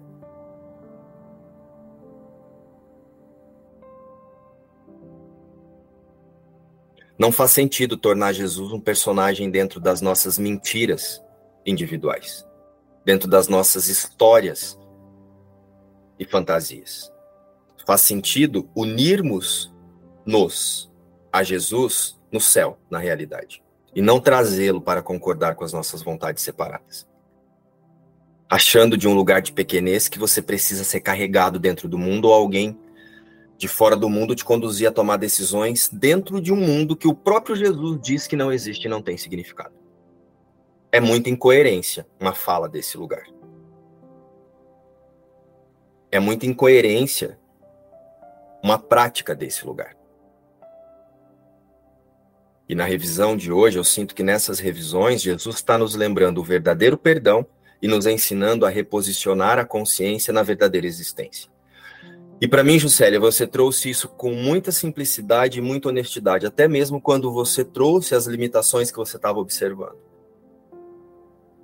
[7.18, 11.22] Não faz sentido tornar Jesus um personagem dentro das nossas mentiras
[11.64, 12.46] individuais,
[13.04, 14.78] dentro das nossas histórias
[16.18, 17.10] e fantasias.
[17.86, 19.72] Faz sentido unirmos-nos
[21.32, 23.62] a Jesus no céu, na realidade,
[23.94, 27.08] e não trazê-lo para concordar com as nossas vontades separadas.
[28.48, 32.34] Achando de um lugar de pequenez que você precisa ser carregado dentro do mundo ou
[32.34, 32.78] alguém
[33.56, 37.14] de fora do mundo te conduzir a tomar decisões dentro de um mundo que o
[37.14, 39.74] próprio Jesus diz que não existe e não tem significado.
[40.92, 43.24] É muita incoerência uma fala desse lugar.
[46.10, 47.38] é muita incoerência
[48.62, 49.96] uma prática desse lugar.
[52.68, 56.44] E na revisão de hoje, eu sinto que nessas revisões, Jesus está nos lembrando o
[56.44, 57.46] verdadeiro perdão
[57.80, 61.50] e nos ensinando a reposicionar a consciência na verdadeira existência.
[62.40, 67.00] E para mim, Juscelia, você trouxe isso com muita simplicidade e muita honestidade, até mesmo
[67.00, 69.96] quando você trouxe as limitações que você estava observando.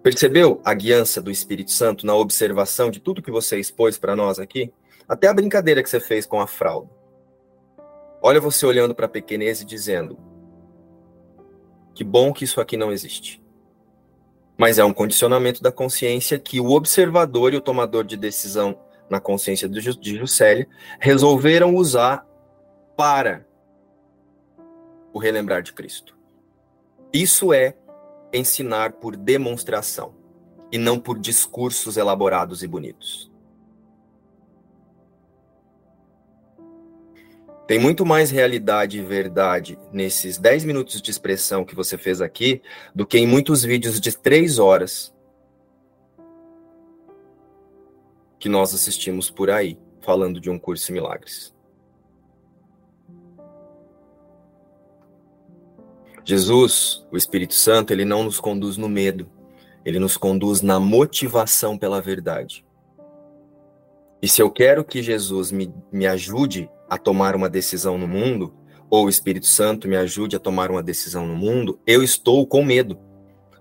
[0.02, 4.38] Percebeu a guiança do Espírito Santo na observação de tudo que você expôs para nós
[4.38, 4.72] aqui?
[5.06, 6.90] Até a brincadeira que você fez com a fralda.
[8.22, 10.18] Olha você olhando para a pequenez e dizendo:
[11.94, 13.42] que bom que isso aqui não existe.
[14.56, 18.78] Mas é um condicionamento da consciência que o observador e o tomador de decisão
[19.12, 19.78] na consciência de
[20.16, 20.66] Juscelia
[20.98, 22.26] resolveram usar
[22.96, 23.46] para
[25.12, 26.16] o relembrar de Cristo.
[27.12, 27.76] Isso é
[28.32, 30.14] ensinar por demonstração
[30.72, 33.30] e não por discursos elaborados e bonitos.
[37.66, 42.62] Tem muito mais realidade e verdade nesses 10 minutos de expressão que você fez aqui
[42.94, 45.12] do que em muitos vídeos de 3 horas
[48.43, 51.55] que nós assistimos por aí, falando de um curso em milagres.
[56.24, 59.30] Jesus, o Espírito Santo, ele não nos conduz no medo,
[59.84, 62.66] ele nos conduz na motivação pela verdade.
[64.20, 68.53] E se eu quero que Jesus me, me ajude a tomar uma decisão no mundo,
[68.90, 72.64] ou o Espírito Santo me ajude a tomar uma decisão no mundo, eu estou com
[72.64, 72.99] medo,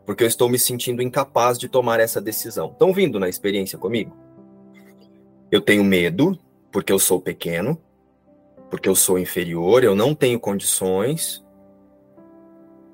[0.07, 2.71] porque eu estou me sentindo incapaz de tomar essa decisão.
[2.71, 4.30] Estão vindo na experiência comigo?
[5.51, 6.39] Eu tenho medo,
[6.71, 7.77] porque eu sou pequeno,
[8.69, 11.43] porque eu sou inferior, eu não tenho condições.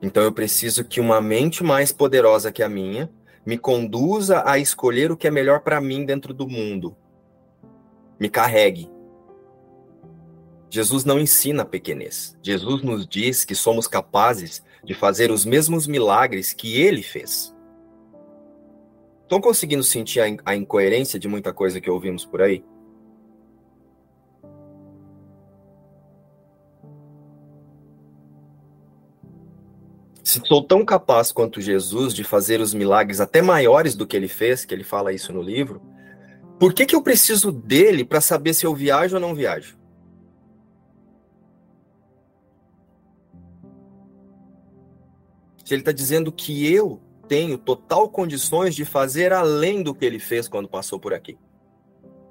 [0.02, 3.12] Então eu preciso que uma mente mais poderosa que a minha
[3.46, 6.98] me conduza a escolher o que é melhor para mim dentro do mundo.
[8.20, 8.90] Me carregue.
[10.70, 12.36] Jesus não ensina pequenez.
[12.42, 17.56] Jesus nos diz que somos capazes de fazer os mesmos milagres que ele fez.
[19.28, 22.64] Estão conseguindo sentir a, incoerência de muita coisa que ouvimos por aí?
[30.24, 34.30] Se sou tão capaz quanto Jesus de fazer os milagres até maiores do que ele
[34.30, 35.82] fez, que ele fala isso no livro,
[36.58, 39.78] por que, que eu preciso dele para saber se eu viajo ou não viajo?
[45.66, 50.20] se ele está dizendo que eu tenho total condições de fazer além do que ele
[50.20, 51.38] fez quando passou por aqui.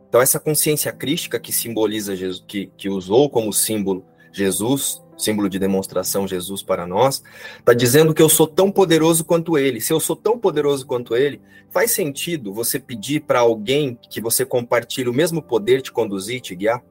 [0.08, 5.58] Então, essa consciência crística que simboliza Jesus, que, que usou como símbolo Jesus, símbolo de
[5.58, 7.22] demonstração Jesus para nós,
[7.58, 9.80] está dizendo que eu sou tão poderoso quanto ele.
[9.80, 11.40] Se eu sou tão poderoso quanto ele,
[11.70, 16.54] faz sentido você pedir para alguém que você compartilhe o mesmo poder te conduzir, te
[16.54, 16.82] guiar?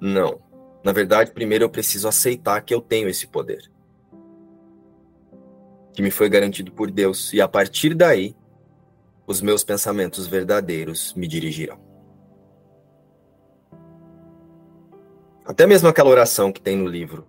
[0.00, 0.40] Não.
[0.84, 3.75] Na verdade, primeiro eu preciso aceitar que eu tenho esse poder
[5.96, 8.36] que me foi garantido por Deus, e a partir daí,
[9.26, 11.80] os meus pensamentos verdadeiros me dirigirão.
[15.46, 17.26] Até mesmo aquela oração que tem no livro,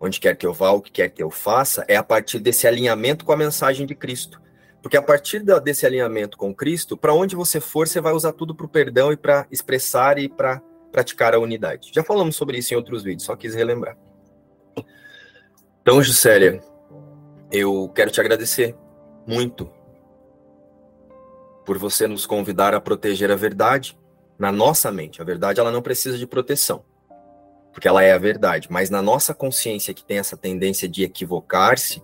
[0.00, 2.68] onde quer que eu vá, o que quer que eu faça, é a partir desse
[2.68, 4.40] alinhamento com a mensagem de Cristo.
[4.80, 8.54] Porque a partir desse alinhamento com Cristo, para onde você for, você vai usar tudo
[8.54, 10.62] para o perdão e para expressar e para
[10.92, 11.90] praticar a unidade.
[11.92, 13.96] Já falamos sobre isso em outros vídeos, só quis relembrar.
[15.82, 16.62] Então, Juscelia,
[17.54, 18.76] eu quero te agradecer
[19.26, 19.70] muito
[21.64, 23.98] por você nos convidar a proteger a verdade
[24.38, 25.22] na nossa mente.
[25.22, 26.84] A verdade ela não precisa de proteção,
[27.72, 32.02] porque ela é a verdade, mas na nossa consciência que tem essa tendência de equivocar-se,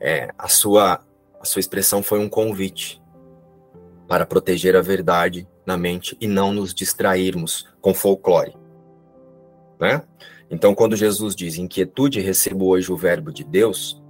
[0.00, 1.04] é, a sua
[1.40, 3.00] a sua expressão foi um convite
[4.08, 8.56] para proteger a verdade na mente e não nos distrairmos com folclore,
[9.78, 10.02] né?
[10.50, 14.02] Então, quando Jesus diz: "Inquietude, recebo hoje o verbo de Deus",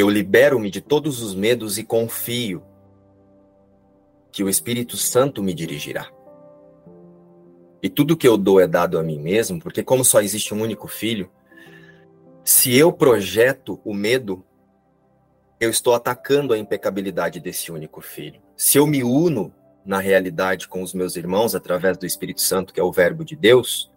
[0.00, 2.62] eu libero-me de todos os medos e confio
[4.32, 6.10] que o Espírito Santo me dirigirá.
[7.82, 10.62] E tudo que eu dou é dado a mim mesmo, porque como só existe um
[10.62, 11.30] único filho,
[12.44, 14.44] se eu projeto o medo,
[15.58, 18.40] eu estou atacando a impecabilidade desse único filho.
[18.56, 19.52] Se eu me uno
[19.84, 23.34] na realidade com os meus irmãos através do Espírito Santo, que é o verbo de
[23.34, 23.90] Deus,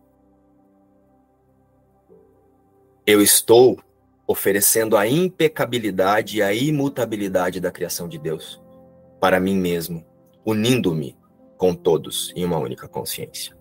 [3.06, 3.83] eu estou
[4.28, 8.62] oferecendo a impecabilidade e a imutabilidade da criação de Deus
[9.20, 10.06] para mim mesmo,
[10.46, 11.18] unindo-me
[11.58, 13.56] com todos em uma única consciência.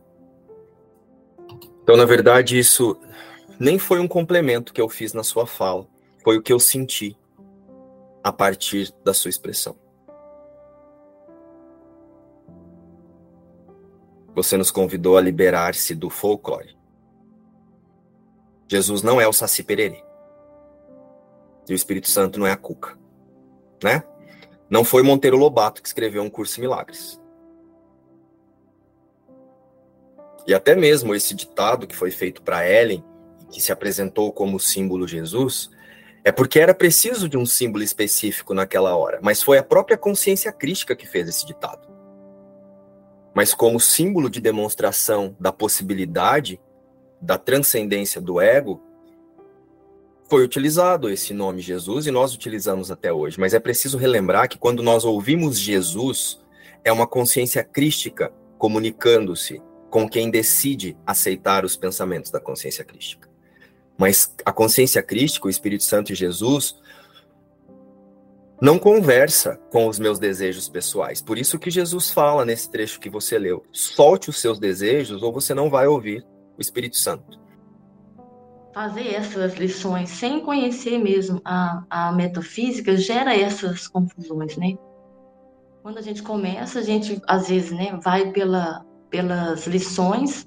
[1.82, 2.96] Então, na verdade, isso
[3.58, 5.86] nem foi um complemento que eu fiz na sua fala,
[6.22, 7.16] foi o que eu senti
[8.22, 9.76] a partir da sua expressão.
[14.34, 16.76] você nos convidou a liberar-se do folclore.
[18.68, 20.02] Jesus não é o Saci Pererê.
[21.68, 22.98] E o Espírito Santo não é a Cuca.
[23.82, 24.02] Né?
[24.68, 27.20] Não foi Monteiro Lobato que escreveu um curso em milagres.
[30.46, 33.04] E até mesmo esse ditado que foi feito para Ellen,
[33.50, 35.70] que se apresentou como símbolo Jesus,
[36.24, 40.52] é porque era preciso de um símbolo específico naquela hora, mas foi a própria consciência
[40.52, 41.88] crística que fez esse ditado.
[43.34, 46.60] Mas como símbolo de demonstração da possibilidade
[47.20, 48.82] da transcendência do ego,
[50.32, 53.38] foi utilizado esse nome Jesus e nós utilizamos até hoje.
[53.38, 56.40] Mas é preciso relembrar que quando nós ouvimos Jesus,
[56.82, 59.60] é uma consciência crística comunicando-se
[59.90, 63.28] com quem decide aceitar os pensamentos da consciência crística.
[63.98, 66.80] Mas a consciência crística, o Espírito Santo e Jesus,
[68.58, 71.20] não conversa com os meus desejos pessoais.
[71.20, 75.30] Por isso que Jesus fala nesse trecho que você leu: solte os seus desejos ou
[75.30, 76.24] você não vai ouvir
[76.56, 77.41] o Espírito Santo.
[78.72, 84.74] Fazer essas lições sem conhecer mesmo a, a metafísica gera essas confusões, né?
[85.82, 90.46] Quando a gente começa, a gente às vezes, né, vai pela, pelas lições.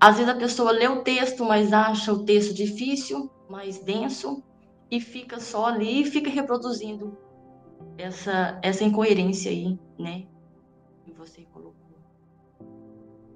[0.00, 4.42] Às vezes a pessoa lê o texto, mas acha o texto difícil, mais denso,
[4.90, 7.16] e fica só ali e fica reproduzindo
[7.96, 10.24] essa, essa incoerência aí, né?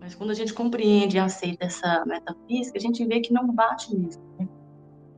[0.09, 3.95] Mas quando a gente compreende e aceita essa metafísica, a gente vê que não bate
[3.95, 4.23] mesmo.
[4.39, 4.49] Né?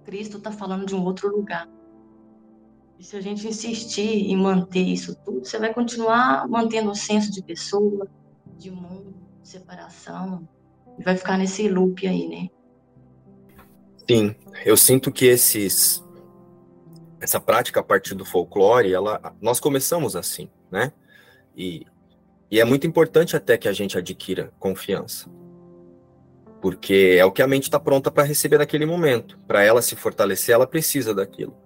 [0.05, 1.69] Cristo está falando de um outro lugar.
[2.99, 7.31] E se a gente insistir em manter isso tudo, você vai continuar mantendo o senso
[7.31, 8.09] de pessoa,
[8.59, 10.49] de mundo, de separação,
[10.99, 12.49] e vai ficar nesse loop aí, né?
[14.11, 14.35] Sim,
[14.67, 16.05] eu sinto que esses
[17.21, 20.93] essa prática a partir do folclore, ela, nós começamos assim, né?
[21.57, 21.87] E,
[22.51, 25.31] e é muito importante até que a gente adquira confiança.
[26.61, 29.39] Porque é o que a mente está pronta para receber naquele momento.
[29.47, 31.57] Para ela se fortalecer, ela precisa daquilo.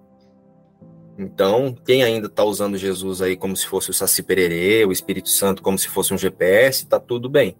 [1.17, 5.29] Então, quem ainda está usando Jesus aí como se fosse o Saci Pererê, o Espírito
[5.29, 7.57] Santo como se fosse um GPS, está tudo bem.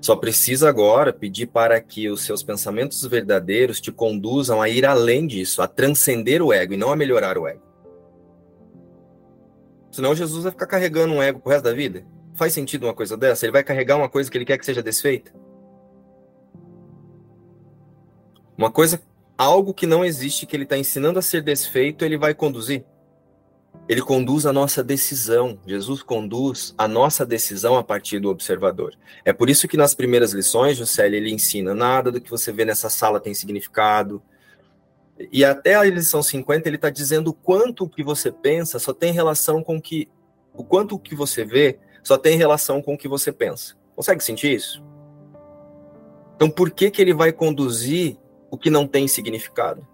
[0.00, 5.26] Só precisa agora pedir para que os seus pensamentos verdadeiros te conduzam a ir além
[5.26, 7.62] disso, a transcender o ego e não a melhorar o ego.
[9.90, 12.06] Senão Jesus vai ficar carregando um ego pro resto da vida.
[12.38, 13.44] Faz sentido uma coisa dessa?
[13.44, 15.32] Ele vai carregar uma coisa que ele quer que seja desfeita?
[18.56, 19.02] Uma coisa,
[19.36, 22.84] algo que não existe, que ele está ensinando a ser desfeito, ele vai conduzir.
[23.88, 25.58] Ele conduz a nossa decisão.
[25.66, 28.94] Jesus conduz a nossa decisão a partir do observador.
[29.24, 32.64] É por isso que nas primeiras lições, Juscelia, ele ensina nada do que você vê
[32.64, 34.22] nessa sala tem significado.
[35.32, 38.92] E até a lição 50 ele está dizendo o quanto o que você pensa só
[38.92, 40.08] tem relação com que
[40.54, 43.76] o quanto o que você vê só tem relação com o que você pensa.
[43.94, 44.82] Consegue sentir isso?
[46.34, 48.18] Então por que que ele vai conduzir
[48.50, 49.86] o que não tem significado?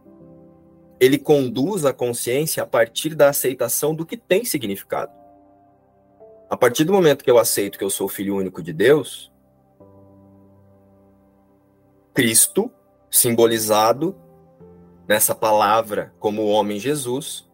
[1.05, 5.12] ele conduz a consciência a partir da aceitação do que tem significado.
[6.49, 9.33] A partir do momento que eu aceito que eu sou filho único de Deus,
[12.15, 12.71] Cristo,
[13.11, 14.17] simbolizado
[15.07, 17.47] nessa palavra como o homem Jesus,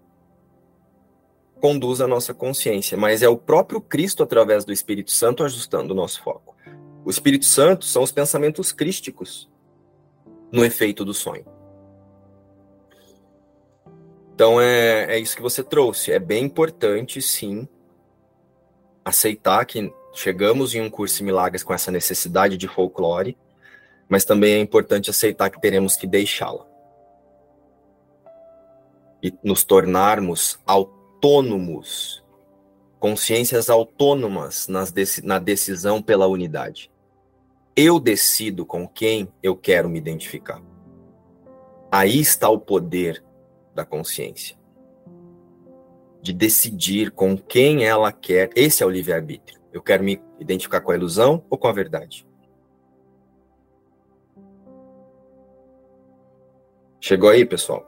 [1.61, 5.97] conduz a nossa consciência, mas é o próprio Cristo, através do Espírito Santo, ajustando o
[5.97, 6.57] nosso foco.
[7.05, 9.49] O Espírito Santo são os pensamentos crísticos
[10.51, 11.45] no efeito do sonho.
[14.35, 16.13] Então é, é isso que você trouxe.
[16.13, 17.69] É bem importante, sim,
[19.05, 23.37] aceitar que chegamos em um curso em milagres com essa necessidade de folclore,
[24.09, 26.67] mas também é importante aceitar que teremos que deixá-la.
[29.23, 31.00] E nos tornarmos autônomos,
[32.99, 34.93] consciências autônomas nas
[35.23, 36.91] na decisão pela unidade.
[37.75, 40.63] Eu decido com quem eu quero me identificar.
[41.91, 43.25] Aí está o poder
[43.75, 44.57] da consciência.
[46.23, 48.51] De decidir com quem ela quer.
[48.55, 49.61] Esse é o livre-arbítrio.
[49.73, 52.27] Eu quero me identificar com a ilusão ou com a verdade?
[57.01, 57.87] Chegou aí, pessoal?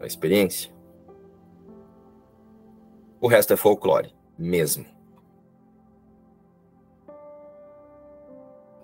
[0.00, 0.72] A experiência?
[3.22, 4.84] O resto é folclore, mesmo.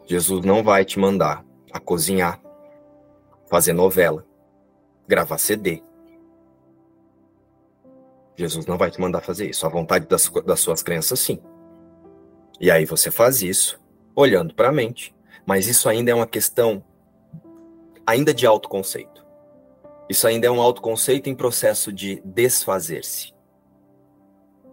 [0.07, 2.41] Jesus não vai te mandar a cozinhar,
[3.51, 4.25] fazer novela,
[5.09, 5.83] gravar CD.
[8.37, 9.67] Jesus não vai te mandar fazer isso.
[9.67, 11.43] A vontade das, das suas crenças, sim.
[12.61, 13.83] E aí você faz isso
[14.15, 15.13] olhando para a mente.
[15.45, 16.85] Mas isso ainda é uma questão
[18.07, 19.27] ainda de autoconceito.
[20.09, 23.37] Isso ainda é um autoconceito em processo de desfazer-se.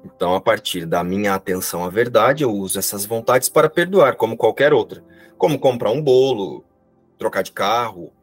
[0.06, 4.38] Então, a partir da minha atenção à verdade, eu uso essas vontades para perdoar, como
[4.38, 5.04] qualquer outra.
[5.36, 6.64] Como comprar um bolo,
[7.18, 8.14] trocar de carro,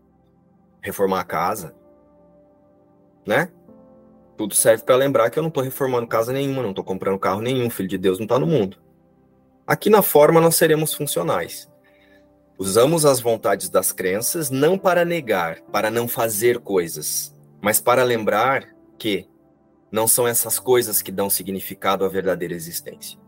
[0.80, 1.74] reformar a casa.
[3.26, 3.50] Né?
[4.36, 7.40] Tudo serve para lembrar que eu não estou reformando casa nenhuma, não estou comprando carro
[7.40, 8.78] nenhum, filho de Deus não está no mundo.
[9.66, 11.68] Aqui na forma nós seremos funcionais.
[12.58, 18.68] Usamos as vontades das crenças não para negar, para não fazer coisas, mas para lembrar
[18.98, 19.28] que
[19.92, 23.20] não são essas coisas que dão significado à verdadeira existência.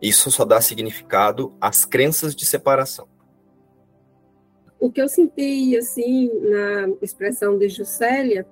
[0.00, 3.08] Isso só dá significado às crenças de separação.
[4.78, 8.46] O que eu senti, assim, na expressão de Juscelia,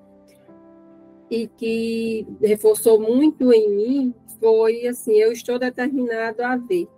[1.30, 6.88] e que reforçou muito em mim, foi assim: eu estou determinado a ver.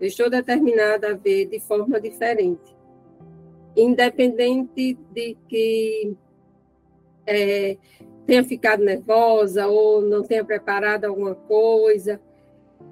[0.00, 2.74] Eu estou determinado a ver de forma diferente.
[3.76, 6.16] Independente de que
[7.26, 7.76] é,
[8.26, 12.20] tenha ficado nervosa ou não tenha preparado alguma coisa.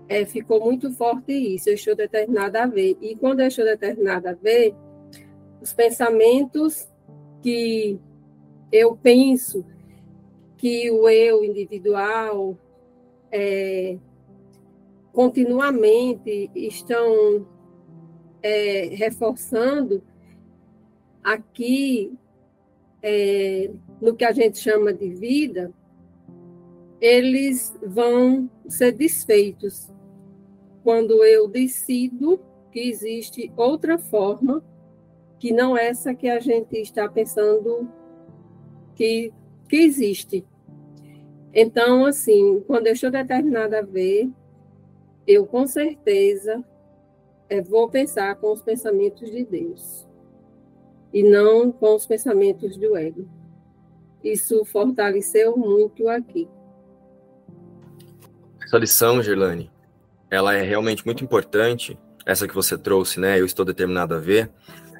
[0.08, 1.68] É, ficou muito forte isso.
[1.68, 2.96] Eu estou determinada a ver.
[3.00, 4.74] E quando eu estou determinada a ver,
[5.60, 6.88] os pensamentos
[7.40, 7.98] que
[8.70, 9.64] eu penso
[10.56, 12.56] que o eu individual
[13.30, 13.98] é,
[15.12, 17.46] continuamente estão
[18.42, 20.02] é, reforçando
[21.22, 22.16] aqui
[23.02, 25.72] é, no que a gente chama de vida,
[27.00, 29.90] eles vão ser desfeitos
[30.84, 32.40] quando eu decido
[32.70, 34.64] que existe outra forma
[35.38, 37.90] que não essa que a gente está pensando
[38.94, 39.32] que,
[39.68, 40.46] que existe.
[41.52, 44.30] Então, assim, quando eu estou determinada a ver,
[45.26, 46.64] eu com certeza
[47.48, 50.06] é, vou pensar com os pensamentos de Deus
[51.12, 53.28] e não com os pensamentos do ego.
[54.22, 56.48] Isso fortaleceu muito aqui.
[58.64, 59.70] Essa lição, Gerlane,
[60.30, 63.38] ela é realmente muito importante, essa que você trouxe, né?
[63.38, 64.50] Eu estou determinado a ver.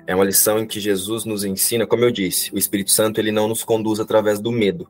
[0.06, 3.30] É uma lição em que Jesus nos ensina, como eu disse, o Espírito Santo ele
[3.30, 4.88] não nos conduz através do medo.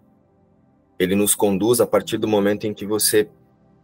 [0.98, 3.28] Ele nos conduz a partir do momento em que você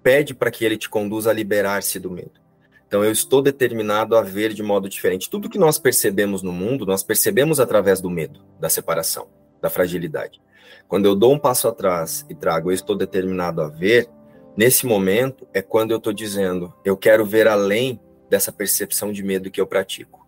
[0.03, 2.48] pede para que ele te conduza a liberar-se do medo.
[2.89, 5.29] Então, eu estou determinado a ver de modo diferente.
[5.29, 9.29] Tudo que nós percebemos no mundo, nós percebemos através do medo, da separação,
[9.61, 10.41] da fragilidade.
[10.89, 14.09] Quando eu dou um passo atrás e trago, eu estou determinado a ver,
[14.57, 19.51] nesse momento é quando eu estou dizendo, eu quero ver além dessa percepção de medo
[19.51, 20.27] que eu pratico.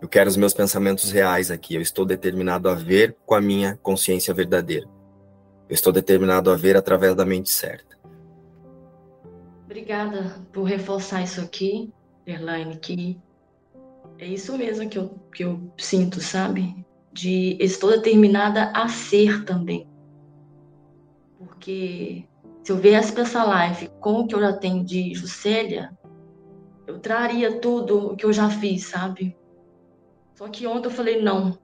[0.00, 1.74] Eu quero os meus pensamentos reais aqui.
[1.74, 4.86] Eu estou determinado a ver com a minha consciência verdadeira.
[5.68, 7.97] Eu estou determinado a ver através da mente certa.
[9.68, 11.92] Obrigada por reforçar isso aqui,
[12.24, 13.20] Erlaine, que
[14.18, 16.86] é isso mesmo que eu, que eu sinto, sabe?
[17.12, 19.86] De estou determinada a ser também.
[21.36, 22.24] Porque
[22.64, 25.90] se eu viesse para essa live com o que eu já tenho de Juscelia,
[26.86, 29.36] eu traria tudo o que eu já fiz, sabe?
[30.34, 31.58] Só que ontem eu falei, não,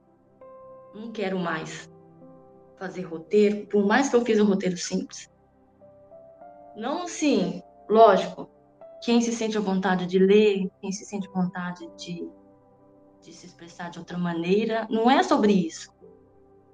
[0.93, 1.89] não quero mais
[2.77, 5.27] fazer roteiro, por mais que eu fiz um roteiro simples.
[6.75, 8.49] Não assim, Lógico,
[9.01, 12.27] quem se sente à vontade de ler, quem se sente à vontade de,
[13.21, 15.93] de se expressar de outra maneira, não é sobre isso.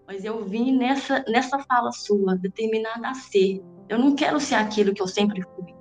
[0.08, 3.64] Mas eu vim nessa, nessa fala sua, determinada a ser.
[3.88, 5.74] Eu não quero ser aquilo que eu sempre fui.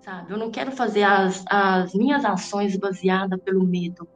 [0.00, 0.32] Sabe?
[0.32, 4.08] Eu não quero fazer as, as minhas ações baseadas pelo medo.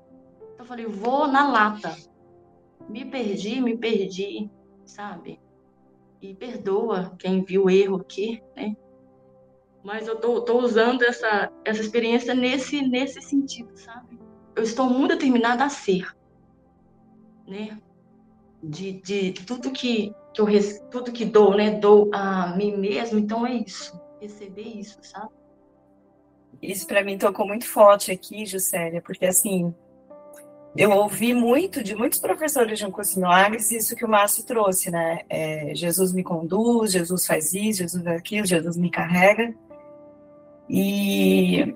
[0.59, 1.95] Eu falei, vou na lata.
[2.89, 4.51] Me perdi, me perdi,
[4.85, 5.41] sabe?
[6.21, 8.75] E perdoa quem viu o erro aqui, né?
[9.85, 14.19] Mas eu tô, tô usando essa, essa experiência nesse, nesse sentido, sabe?
[14.57, 16.07] Eu estou muito determinada a ser,
[17.47, 17.79] né?
[18.63, 20.47] De, de tudo que, que eu
[20.91, 21.73] tudo que dou, né?
[21.73, 25.29] Dou a mim mesmo, então é isso, receber isso, sabe?
[26.63, 29.75] Isso para mim tocou muito forte aqui, Juscelia, porque assim,
[30.75, 34.47] eu ouvi muito de muitos professores de um curso de milagres isso que o Márcio
[34.47, 35.21] trouxe, né?
[35.29, 39.55] É, Jesus me conduz, Jesus faz isso, Jesus aquilo, Jesus me carrega.
[40.69, 41.75] E,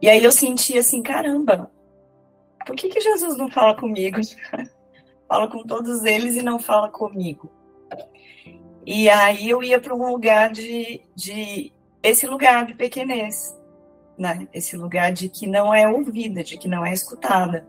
[0.00, 1.70] e aí eu senti assim, caramba,
[2.66, 4.18] por que, que Jesus não fala comigo?
[5.28, 7.50] fala com todos eles e não fala comigo.
[8.84, 11.72] E aí eu ia para um lugar de, de
[12.02, 13.56] esse lugar de pequenez,
[14.18, 14.48] né?
[14.52, 17.66] Esse lugar de que não é ouvida, de que não é escutada.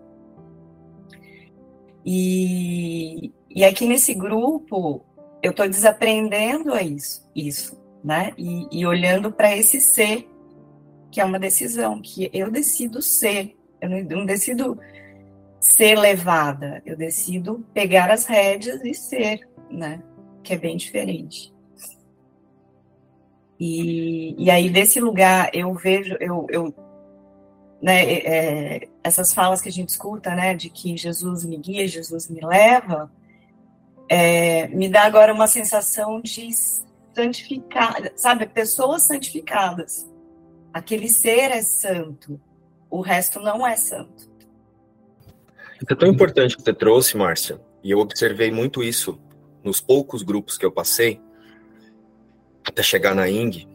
[2.03, 5.05] E, e aqui nesse grupo
[5.43, 8.33] eu estou desaprendendo a isso, isso, né?
[8.37, 10.30] E, e olhando para esse ser
[11.11, 14.79] que é uma decisão, que eu decido ser, eu não decido
[15.59, 20.01] ser levada, eu decido pegar as rédeas e ser, né?
[20.41, 21.53] Que é bem diferente.
[23.59, 26.73] E, e aí, desse lugar, eu vejo, eu, eu
[27.81, 32.27] né, é, essas falas que a gente escuta, né, de que Jesus me guia, Jesus
[32.27, 33.11] me leva,
[34.09, 36.49] é, me dá agora uma sensação de
[37.13, 40.10] santificar, sabe, pessoas santificadas.
[40.73, 42.39] Aquele ser é santo,
[42.89, 44.29] o resto não é santo.
[45.89, 49.19] É tão importante que você trouxe, Márcia, e eu observei muito isso
[49.63, 51.19] nos poucos grupos que eu passei,
[52.63, 53.67] até chegar na ING,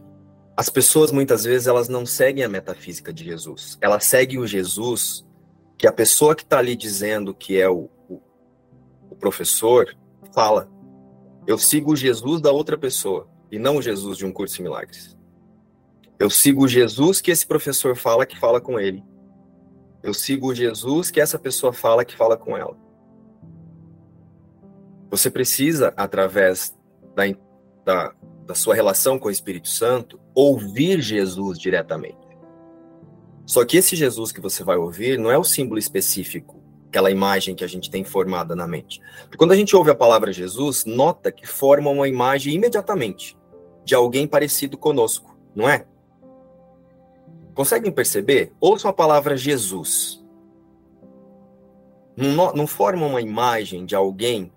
[0.57, 3.77] as pessoas muitas vezes elas não seguem a metafísica de Jesus.
[3.81, 5.25] Elas seguem o Jesus
[5.77, 8.23] que a pessoa que está ali dizendo que é o, o,
[9.11, 9.95] o, professor
[10.33, 10.71] fala.
[11.47, 14.63] Eu sigo o Jesus da outra pessoa e não o Jesus de um curso de
[14.63, 15.16] milagres.
[16.19, 19.05] Eu sigo Jesus que esse professor fala que fala com ele.
[20.03, 22.77] Eu sigo Jesus que essa pessoa fala que fala com ela.
[25.11, 26.77] Você precisa, através
[27.15, 27.25] da,
[27.85, 28.15] da,
[28.47, 32.27] da sua relação com o Espírito Santo, ouvir Jesus diretamente.
[33.45, 37.55] Só que esse Jesus que você vai ouvir não é o símbolo específico, aquela imagem
[37.55, 39.01] que a gente tem formada na mente.
[39.23, 43.37] Porque quando a gente ouve a palavra Jesus, nota que forma uma imagem imediatamente
[43.85, 45.87] de alguém parecido conosco, não é?
[47.57, 48.53] Conseguem perceber?
[48.61, 50.25] Ouçam a palavra Jesus.
[52.17, 54.53] Não, não forma uma imagem de alguém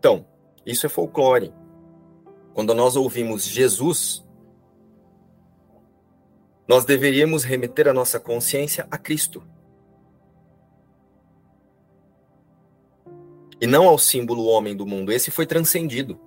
[0.00, 0.24] Então,
[0.64, 1.52] isso é folclore.
[2.54, 4.26] Quando nós ouvimos Jesus,
[6.66, 9.46] nós deveríamos remeter a nossa consciência a Cristo.
[13.60, 15.12] E não ao símbolo homem do mundo.
[15.12, 16.18] Esse foi transcendido.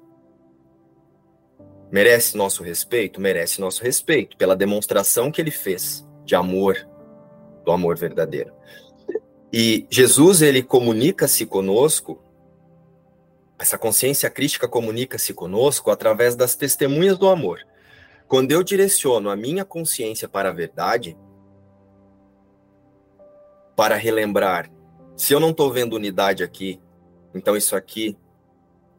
[1.94, 3.22] Merece nosso respeito?
[3.22, 6.76] Merece nosso respeito, pela demonstração que ele fez de amor,
[7.64, 8.52] do amor verdadeiro.
[9.54, 12.20] E Jesus, ele comunica-se conosco
[13.60, 17.60] essa consciência crítica comunica-se conosco através das testemunhas do amor.
[18.28, 21.16] Quando eu direciono a minha consciência para a verdade,
[23.76, 24.72] para relembrar,
[25.16, 26.82] se eu não estou vendo unidade aqui,
[27.36, 28.18] então isso aqui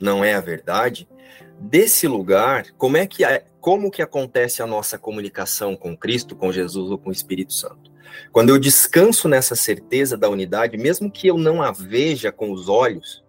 [0.04, 1.08] não é a verdade.
[1.58, 6.52] Desse lugar, como é que é, como que acontece a nossa comunicação com Cristo, com
[6.52, 7.90] Jesus ou com o Espírito Santo?
[8.30, 12.68] Quando eu descanso nessa certeza da unidade, mesmo que eu não a veja com os
[12.68, 13.24] olhos,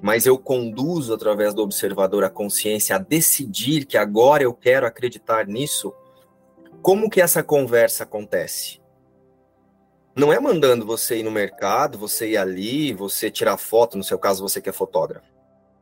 [0.00, 5.46] mas eu conduzo através do observador a consciência a decidir que agora eu quero acreditar
[5.46, 5.94] nisso,
[6.80, 8.80] como que essa conversa acontece?
[10.16, 14.18] Não é mandando você ir no mercado, você ir ali, você tirar foto, no seu
[14.18, 15.35] caso você que é fotógrafo.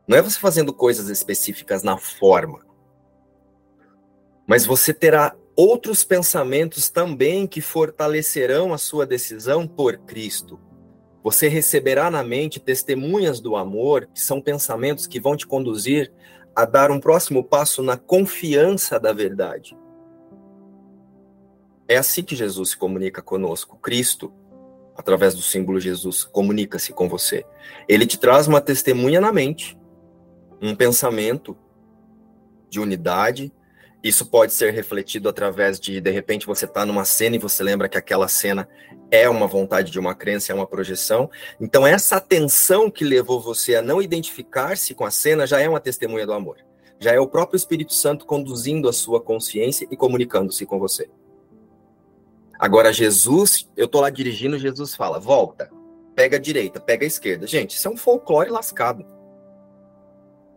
[0.07, 2.65] Não é você fazendo coisas específicas na forma.
[4.47, 10.59] Mas você terá outros pensamentos também que fortalecerão a sua decisão por Cristo,
[11.25, 16.13] você receberá na mente testemunhas do amor, que são pensamentos que vão te conduzir
[16.55, 19.75] a dar um próximo passo na confiança da verdade.
[21.87, 23.75] É assim que Jesus se comunica conosco.
[23.77, 24.31] Cristo,
[24.95, 27.43] através do símbolo Jesus, comunica-se com você.
[27.89, 29.75] Ele te traz uma testemunha na mente,
[30.61, 31.57] um pensamento
[32.69, 33.51] de unidade,
[34.03, 37.89] isso pode ser refletido através de, de repente, você está numa cena e você lembra
[37.89, 38.67] que aquela cena
[39.09, 41.29] é uma vontade de uma crença, é uma projeção.
[41.59, 45.79] Então, essa atenção que levou você a não identificar-se com a cena já é uma
[45.79, 46.57] testemunha do amor.
[46.99, 51.09] Já é o próprio Espírito Santo conduzindo a sua consciência e comunicando-se com você.
[52.59, 55.69] Agora, Jesus, eu estou lá dirigindo, Jesus fala: volta,
[56.15, 57.47] pega a direita, pega a esquerda.
[57.47, 59.14] Gente, isso é um folclore lascado.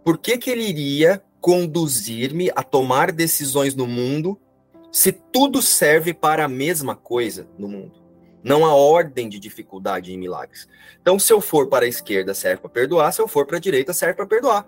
[0.09, 4.40] Por que, que ele iria conduzir-me a tomar decisões no mundo
[4.90, 8.02] se tudo serve para a mesma coisa no mundo?
[8.42, 10.66] Não há ordem de dificuldade em milagres.
[10.98, 13.61] Então, se eu for para a esquerda, serve para perdoar, se eu for para a
[13.61, 14.66] direita, serve para perdoar.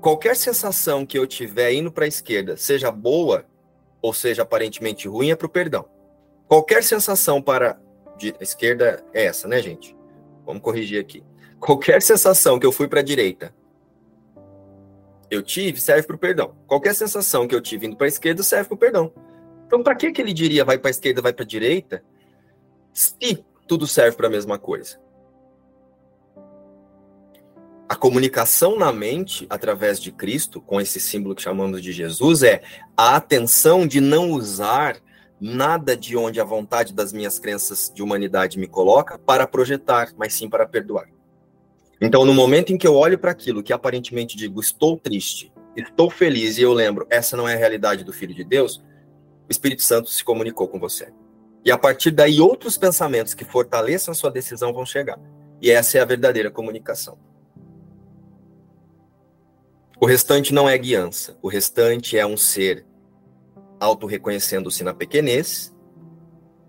[0.00, 3.46] Qualquer sensação que eu tiver indo para a esquerda, seja boa
[4.02, 5.84] ou seja aparentemente ruim, é para o perdão.
[6.48, 7.78] Qualquer sensação para
[8.40, 9.96] a esquerda é essa, né, gente?
[10.44, 11.22] Vamos corrigir aqui.
[11.60, 13.54] Qualquer sensação que eu fui para a direita
[15.30, 16.56] eu tive serve para o perdão.
[16.66, 19.12] Qualquer sensação que eu tive indo para a esquerda serve para o perdão.
[19.66, 22.02] Então, para que, que ele diria vai para a esquerda, vai para a direita,
[22.92, 24.98] se tudo serve para a mesma coisa?
[27.88, 32.62] A comunicação na mente, através de Cristo, com esse símbolo que chamamos de Jesus, é
[32.96, 34.96] a atenção de não usar
[35.40, 40.34] nada de onde a vontade das minhas crenças de humanidade me coloca para projetar, mas
[40.34, 41.08] sim para perdoar.
[42.00, 46.08] Então, no momento em que eu olho para aquilo que aparentemente digo, estou triste, estou
[46.08, 48.82] feliz, e eu lembro, essa não é a realidade do Filho de Deus,
[49.48, 51.12] o Espírito Santo se comunicou com você.
[51.64, 55.20] E a partir daí, outros pensamentos que fortaleçam a sua decisão vão chegar.
[55.60, 57.18] E essa é a verdadeira comunicação.
[60.00, 61.36] O restante não é guiança.
[61.42, 62.86] O restante é um ser
[63.78, 65.74] auto-reconhecendo-se na pequenez,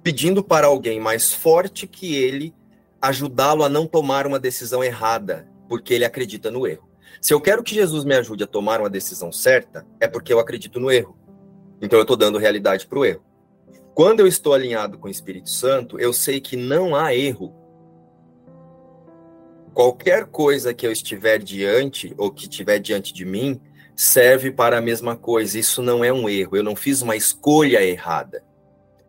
[0.04, 2.54] pedindo para alguém mais forte que ele
[3.02, 6.90] ajudá-lo a não tomar uma decisão errada, porque ele acredita no erro.
[7.20, 10.40] Se eu quero que Jesus me ajude a tomar uma decisão certa, é porque eu
[10.40, 11.18] acredito no erro.
[11.82, 13.24] Então eu estou dando realidade para o erro.
[13.94, 17.54] Quando eu estou alinhado com o Espírito Santo, eu sei que não há erro.
[19.74, 23.60] Qualquer coisa que eu estiver diante ou que estiver diante de mim
[23.96, 25.60] serve para a mesma coisa.
[25.60, 26.56] Isso não é um erro.
[26.56, 28.44] Eu não fiz uma escolha errada.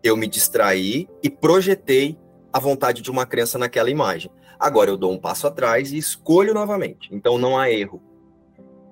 [0.03, 2.19] Eu me distraí e projetei
[2.53, 4.31] a vontade de uma crença naquela imagem.
[4.59, 7.09] Agora eu dou um passo atrás e escolho novamente.
[7.13, 8.03] Então não há erro.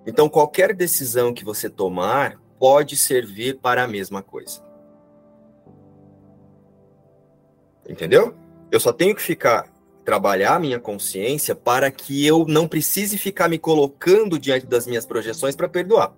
[0.06, 4.62] Então qualquer decisão que você tomar pode servir para a mesma coisa.
[7.88, 8.34] Entendeu?
[8.70, 9.70] Eu só tenho que ficar
[10.04, 15.06] trabalhar a minha consciência para que eu não precise ficar me colocando diante das minhas
[15.06, 16.12] projeções para perdoar.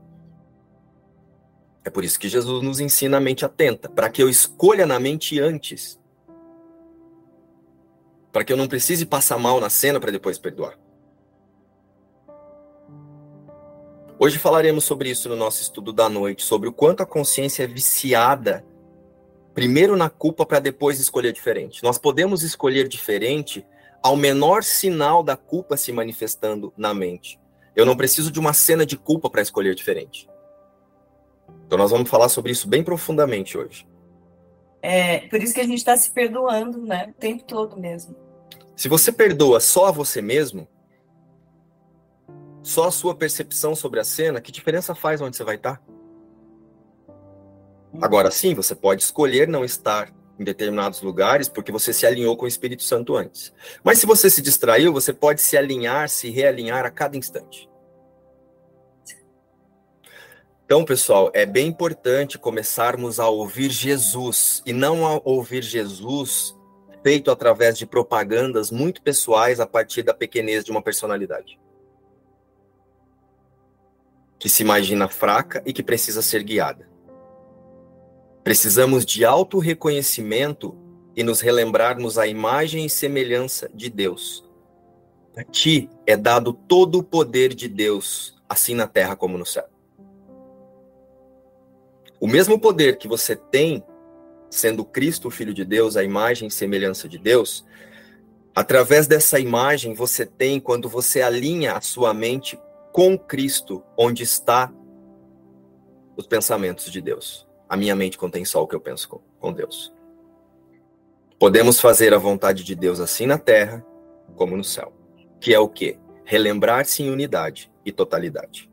[1.84, 5.00] É por isso que Jesus nos ensina a mente atenta, para que eu escolha na
[5.00, 6.00] mente antes.
[8.32, 10.78] Para que eu não precise passar mal na cena para depois perdoar.
[14.18, 17.66] Hoje falaremos sobre isso no nosso estudo da noite, sobre o quanto a consciência é
[17.66, 18.64] viciada
[19.52, 21.82] primeiro na culpa para depois escolher diferente.
[21.82, 23.66] Nós podemos escolher diferente
[24.02, 27.38] ao menor sinal da culpa se manifestando na mente.
[27.74, 30.28] Eu não preciso de uma cena de culpa para escolher diferente.
[31.66, 33.86] Então nós vamos falar sobre isso bem profundamente hoje.
[34.82, 37.06] É, por isso que a gente está se perdoando, né?
[37.10, 38.16] O tempo todo mesmo.
[38.76, 40.66] Se você perdoa só a você mesmo,
[42.62, 45.76] só a sua percepção sobre a cena, que diferença faz onde você vai estar?
[45.76, 45.92] Tá?
[48.00, 52.46] Agora sim, você pode escolher não estar em determinados lugares porque você se alinhou com
[52.46, 53.52] o Espírito Santo antes.
[53.84, 57.68] Mas se você se distraiu, você pode se alinhar, se realinhar a cada instante.
[60.72, 66.56] Então, pessoal, é bem importante começarmos a ouvir Jesus e não a ouvir Jesus
[67.02, 71.60] feito através de propagandas muito pessoais a partir da pequenez de uma personalidade.
[74.38, 76.88] Que se imagina fraca e que precisa ser guiada.
[78.42, 80.74] Precisamos de auto-reconhecimento
[81.14, 84.42] e nos relembrarmos a imagem e semelhança de Deus.
[85.36, 89.70] A ti é dado todo o poder de Deus, assim na terra como no céu.
[92.22, 93.84] O mesmo poder que você tem,
[94.48, 97.64] sendo Cristo, o Filho de Deus, a imagem e semelhança de Deus,
[98.54, 102.56] através dessa imagem você tem quando você alinha a sua mente
[102.92, 104.72] com Cristo, onde está
[106.16, 107.44] os pensamentos de Deus.
[107.68, 109.92] A minha mente contém só o que eu penso com, com Deus.
[111.40, 113.84] Podemos fazer a vontade de Deus assim na terra
[114.36, 114.92] como no céu.
[115.40, 115.98] Que é o quê?
[116.24, 118.71] Relembrar-se em unidade e totalidade.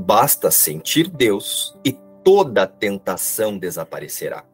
[0.00, 1.92] Basta sentir Deus e
[2.22, 4.44] toda tentação desaparecerá.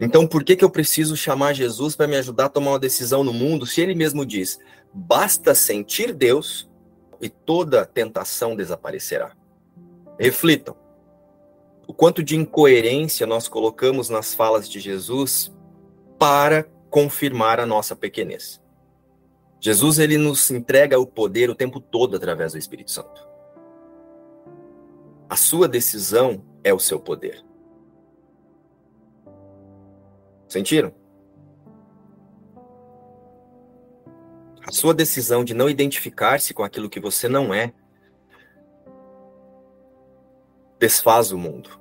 [0.00, 3.22] Então, por que, que eu preciso chamar Jesus para me ajudar a tomar uma decisão
[3.22, 4.58] no mundo se ele mesmo diz:
[4.92, 6.68] basta sentir Deus
[7.20, 9.36] e toda tentação desaparecerá?
[10.18, 10.74] Reflitam.
[11.86, 15.52] O quanto de incoerência nós colocamos nas falas de Jesus
[16.18, 18.60] para confirmar a nossa pequenez.
[19.60, 23.29] Jesus ele nos entrega o poder o tempo todo através do Espírito Santo.
[25.30, 27.44] A sua decisão é o seu poder.
[30.48, 30.92] Sentiram?
[34.66, 37.72] A sua decisão de não identificar-se com aquilo que você não é
[40.80, 41.78] desfaz o mundo.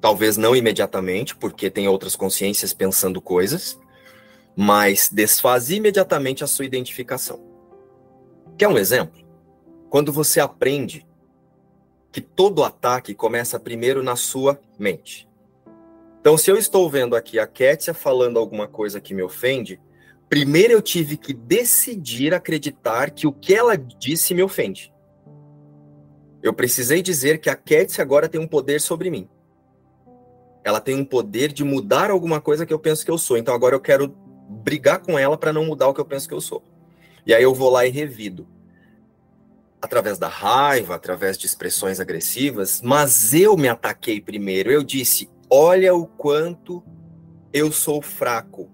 [0.00, 3.78] Talvez não imediatamente, porque tem outras consciências pensando coisas,
[4.56, 7.40] mas desfaz imediatamente a sua identificação.
[8.58, 9.29] Quer um exemplo?
[9.90, 11.06] Quando você aprende
[12.12, 15.28] que todo ataque começa primeiro na sua mente.
[16.20, 19.80] Então, se eu estou vendo aqui a Kétia falando alguma coisa que me ofende,
[20.28, 24.92] primeiro eu tive que decidir acreditar que o que ela disse me ofende.
[26.42, 29.28] Eu precisei dizer que a Cat agora tem um poder sobre mim.
[30.64, 33.36] Ela tem um poder de mudar alguma coisa que eu penso que eu sou.
[33.36, 34.14] Então agora eu quero
[34.48, 36.62] brigar com ela para não mudar o que eu penso que eu sou.
[37.26, 38.46] E aí eu vou lá e revido.
[39.82, 44.70] Através da raiva, através de expressões agressivas, mas eu me ataquei primeiro.
[44.70, 46.84] Eu disse: olha o quanto
[47.52, 48.70] eu sou fraco.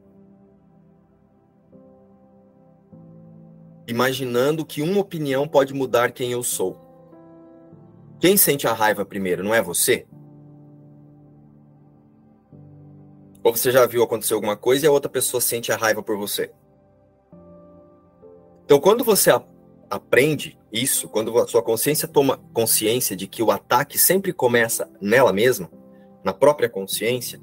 [3.87, 6.77] Imaginando que uma opinião pode mudar quem eu sou.
[8.19, 10.07] Quem sente a raiva primeiro, não é você?
[13.45, 16.17] Ou você já viu acontecer alguma coisa e a outra pessoa sente a raiva por
[16.17, 16.53] você?
[18.65, 19.31] Então, quando você
[19.89, 25.33] aprende isso, quando a sua consciência toma consciência de que o ataque sempre começa nela
[25.33, 25.70] mesma,
[26.22, 27.41] na própria consciência,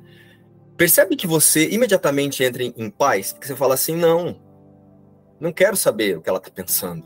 [0.77, 4.39] percebe que você imediatamente entra em, em paz, que você fala assim: não,
[5.39, 7.05] não quero saber o que ela está pensando.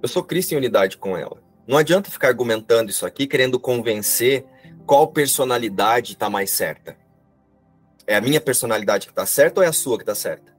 [0.00, 1.42] Eu sou Cristo em unidade com ela.
[1.66, 4.46] Não adianta ficar argumentando isso aqui, querendo convencer
[4.86, 6.96] qual personalidade está mais certa.
[8.06, 10.57] É a minha personalidade que está certa ou é a sua que está certa?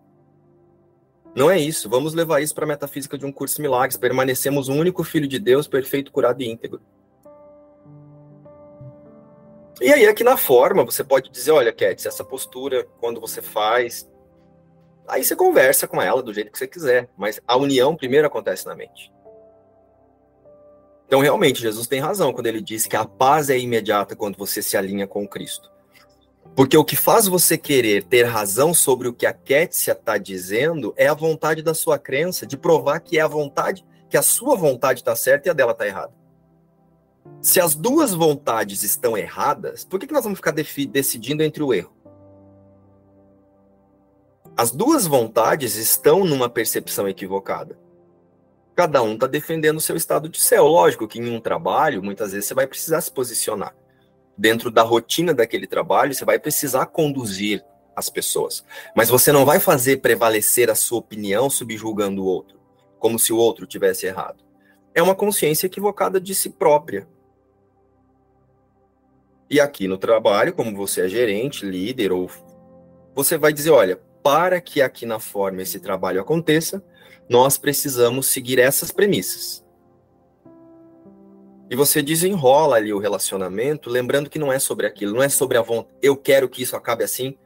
[1.39, 1.89] Não é isso.
[1.89, 3.95] Vamos levar isso para a metafísica de um curso de milagres.
[3.95, 6.81] Permanecemos um único filho de Deus, perfeito, curado e íntegro.
[9.79, 14.05] E aí, aqui na forma, você pode dizer: olha, Cat, essa postura, quando você faz.
[15.07, 17.09] Aí você conversa com ela do jeito que você quiser.
[17.17, 19.09] Mas a união primeiro acontece na mente.
[21.07, 24.61] Então, realmente, Jesus tem razão quando ele diz que a paz é imediata quando você
[24.61, 25.71] se alinha com Cristo.
[26.55, 30.93] Porque o que faz você querer ter razão sobre o que a Kétia está dizendo
[30.97, 34.55] é a vontade da sua crença, de provar que é a vontade, que a sua
[34.55, 36.13] vontade está certa e a dela está errada.
[37.41, 41.73] Se as duas vontades estão erradas, por que, que nós vamos ficar decidindo entre o
[41.73, 41.93] erro?
[44.57, 47.79] As duas vontades estão numa percepção equivocada.
[48.75, 50.65] Cada um está defendendo o seu estado de céu.
[50.65, 53.73] Lógico que em um trabalho, muitas vezes você vai precisar se posicionar
[54.39, 57.61] dentro da rotina daquele trabalho, você vai precisar conduzir
[57.93, 58.63] as pessoas.
[58.95, 62.57] Mas você não vai fazer prevalecer a sua opinião subjugando o outro,
[62.97, 64.41] como se o outro tivesse errado.
[64.95, 67.05] É uma consciência equivocada de si própria.
[69.49, 72.31] E aqui no trabalho, como você é gerente, líder, ou
[73.13, 76.81] você vai dizer: olha, para que aqui na forma esse trabalho aconteça,
[77.27, 79.65] nós precisamos seguir essas premissas.
[81.69, 85.57] E você desenrola ali o relacionamento, lembrando que não é sobre aquilo, não é sobre
[85.57, 87.37] a vontade, eu quero que isso acabe assim,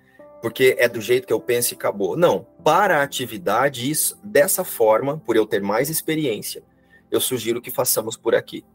[0.42, 2.16] porque é do jeito que eu penso e acabou.
[2.16, 6.64] Não, para a atividade, isso, dessa forma, por eu ter mais experiência,
[7.12, 8.66] eu sugiro que façamos por aqui.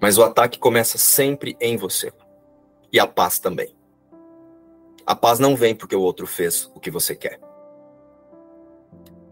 [0.00, 2.12] Mas o ataque começa sempre em você.
[2.92, 3.76] E a paz também.
[5.04, 7.45] A paz não vem porque o outro fez o que você quer.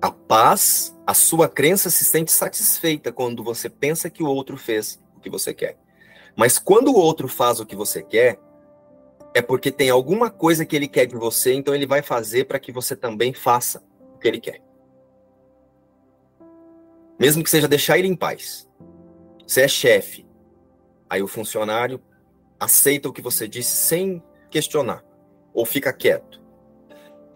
[0.04, 5.02] A paz, a sua crença se sente satisfeita quando você pensa que o outro fez
[5.16, 5.78] o que você quer.
[6.36, 8.38] Mas quando o outro faz o que você quer,
[9.32, 12.58] é porque tem alguma coisa que ele quer de você, então ele vai fazer para
[12.58, 13.82] que você também faça
[14.14, 14.60] o que ele quer.
[17.18, 18.68] Mesmo que seja deixar ele em paz.
[19.46, 20.28] Você é chefe.
[21.08, 21.98] Aí o funcionário
[22.60, 25.02] aceita o que você disse sem questionar.
[25.54, 26.43] Ou fica quieto.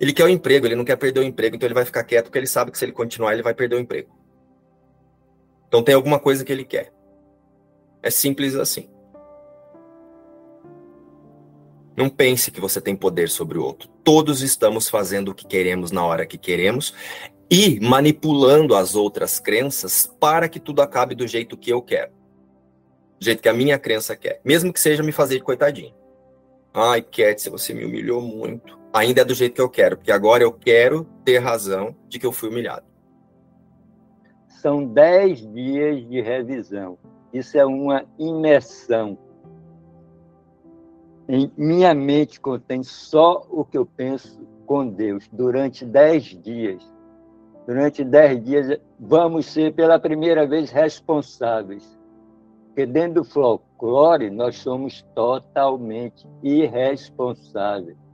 [0.00, 2.26] Ele quer o emprego, ele não quer perder o emprego, então ele vai ficar quieto
[2.26, 4.08] porque ele sabe que se ele continuar, ele vai perder o emprego.
[5.66, 6.92] Então tem alguma coisa que ele quer.
[8.02, 8.88] É simples assim.
[11.96, 13.88] Não pense que você tem poder sobre o outro.
[14.04, 16.94] Todos estamos fazendo o que queremos na hora que queremos
[17.50, 22.12] e manipulando as outras crenças para que tudo acabe do jeito que eu quero.
[23.18, 24.40] Do jeito que a minha crença quer.
[24.44, 25.92] Mesmo que seja me fazer de coitadinho.
[26.72, 30.42] Ai, Cat, você me humilhou muito ainda é do jeito que eu quero, porque agora
[30.42, 32.86] eu quero ter razão de que eu fui humilhado.
[34.48, 36.98] São dez dias de revisão.
[37.32, 39.16] Isso é uma imersão.
[41.28, 46.82] Em minha mente contém só o que eu penso com Deus durante dez dias.
[47.66, 51.98] Durante dez dias, vamos ser pela primeira vez responsáveis.
[52.68, 58.07] Porque dentro do folclore, nós somos totalmente irresponsáveis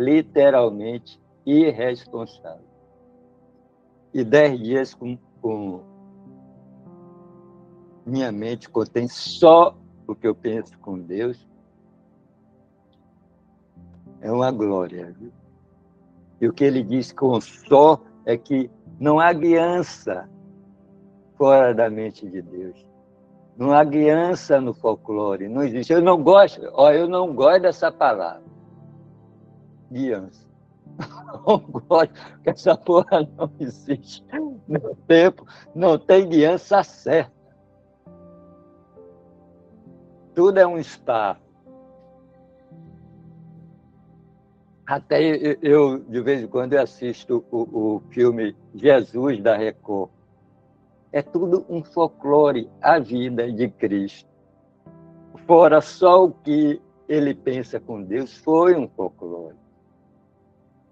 [0.00, 2.64] literalmente irresponsável.
[4.14, 5.82] E dez dias com, com
[8.06, 9.76] minha mente contém só
[10.06, 11.46] o que eu penso com Deus,
[14.22, 15.14] é uma glória.
[15.18, 15.30] Viu?
[16.40, 20.28] E o que ele diz com só é que não há guiança
[21.36, 22.86] fora da mente de Deus.
[23.56, 25.92] Não há guiança no folclore, não existe.
[25.92, 28.49] Eu não gosto, ó, eu não gosto dessa palavra
[29.90, 30.48] guiança.
[31.46, 32.12] Não gosto,
[32.42, 34.24] que essa porra não existe
[34.66, 37.32] no tempo, não tem guiança certa.
[40.34, 41.40] Tudo é um espaço.
[44.86, 47.58] Até eu, eu, de vez em quando, eu assisto o,
[47.96, 50.10] o filme Jesus da Record.
[51.12, 54.28] É tudo um folclore, a vida de Cristo.
[55.46, 59.56] Fora só o que ele pensa com Deus, foi um folclore.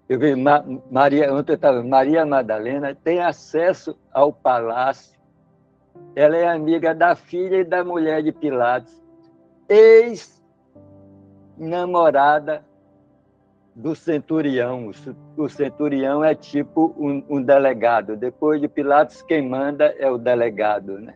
[0.09, 5.19] Eu vi Maria, ontem eu estava, Maria Madalena tem acesso ao palácio.
[6.15, 8.91] Ela é amiga da filha e da mulher de Pilatos,
[9.69, 12.65] ex-namorada
[13.75, 14.89] do centurião.
[15.37, 18.17] O centurião é tipo um, um, delegado.
[18.17, 21.13] Depois de Pilatos, quem manda é o delegado, né?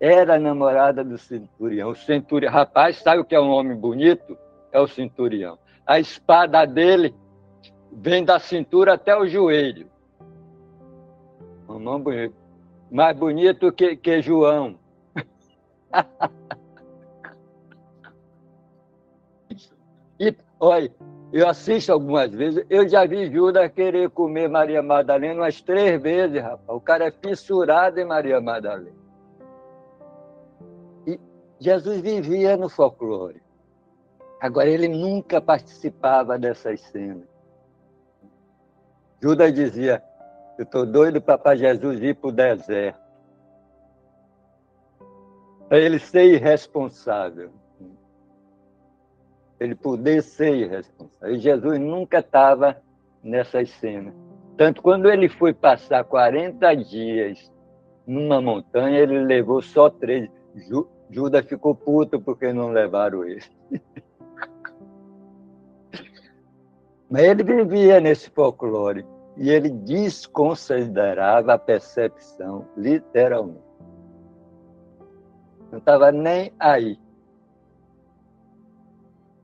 [0.00, 1.90] Era namorada do centurião.
[1.90, 4.36] O centurião, rapaz, sabe o que é um homem bonito?
[4.72, 5.56] É o centurião.
[5.86, 7.14] A espada dele
[7.92, 9.88] vem da cintura até o joelho.
[11.68, 12.34] Um nome bonito.
[12.90, 14.78] Mais bonito que, que João.
[20.18, 20.92] E, olha,
[21.32, 26.40] eu assisto algumas vezes, eu já vi Judas querer comer Maria Madalena umas três vezes,
[26.40, 26.62] rapaz.
[26.68, 28.96] O cara é fissurado em Maria Madalena.
[31.06, 31.18] E
[31.58, 33.42] Jesus vivia no folclore.
[34.44, 37.26] Agora, ele nunca participava dessas cenas.
[39.22, 40.02] Judas dizia,
[40.58, 43.00] eu estou doido para Jesus ir para o deserto.
[45.68, 47.50] Para ele ser irresponsável
[49.64, 51.36] ele poder ser irresponsável.
[51.36, 52.76] E Jesus nunca estava
[53.22, 54.14] nessas cenas.
[54.56, 57.52] Tanto quando ele foi passar 40 dias
[58.06, 60.30] numa montanha, ele levou só três.
[60.54, 63.42] Ju, Judas ficou puto porque não levaram ele.
[67.14, 69.06] Mas ele vivia nesse folclore
[69.36, 73.62] e ele desconsiderava a percepção, literalmente.
[75.70, 76.98] Não estava nem aí.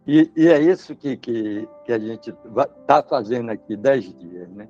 [0.05, 2.35] E, e é isso que, que, que a gente
[2.81, 4.69] está fazendo aqui dez dias, né?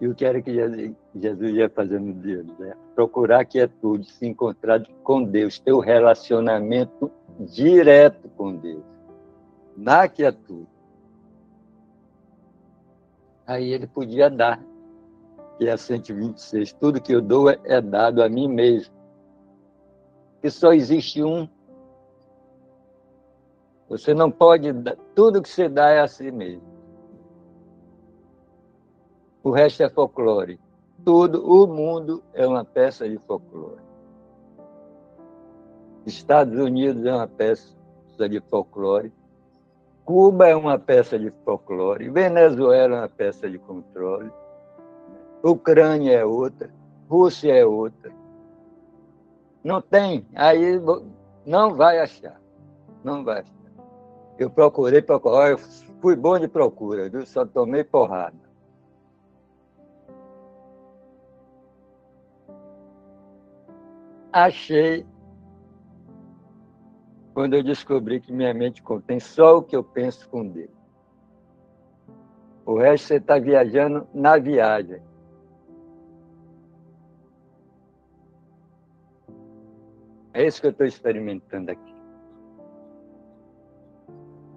[0.00, 0.54] E o que era que
[1.16, 2.72] Jesus ia fazer no dia né?
[2.94, 8.84] Procurar quietude, se encontrar com Deus, ter o um relacionamento direto com Deus,
[9.76, 10.71] na quietude.
[13.46, 14.62] Aí ele podia dar,
[15.58, 16.72] que é 126.
[16.74, 18.94] Tudo que eu dou é, é dado a mim mesmo.
[20.42, 21.48] E só existe um
[23.92, 24.68] você não pode.
[25.14, 26.62] Tudo que você dá é a si mesmo.
[29.44, 30.58] O resto é folclore.
[31.04, 33.82] Tudo, o mundo é uma peça de folclore.
[36.06, 37.76] Estados Unidos é uma peça
[38.30, 39.12] de folclore.
[40.04, 42.10] Cuba é uma peça de folclore.
[42.10, 44.30] Venezuela é uma peça de controle.
[45.42, 46.70] Ucrânia é outra.
[47.08, 48.12] Rússia é outra.
[49.62, 50.26] Não tem.
[50.34, 50.80] Aí
[51.46, 52.40] não vai achar.
[53.04, 53.52] Não vai achar.
[54.38, 55.58] Eu procurei, procurei, eu
[56.00, 57.24] fui bom de procura, viu?
[57.24, 58.36] Só tomei porrada.
[64.32, 65.06] Achei
[67.34, 70.70] quando eu descobri que minha mente contém só o que eu penso com Deus.
[72.64, 75.00] O resto você está viajando na viagem.
[80.34, 81.92] É isso que eu estou experimentando aqui.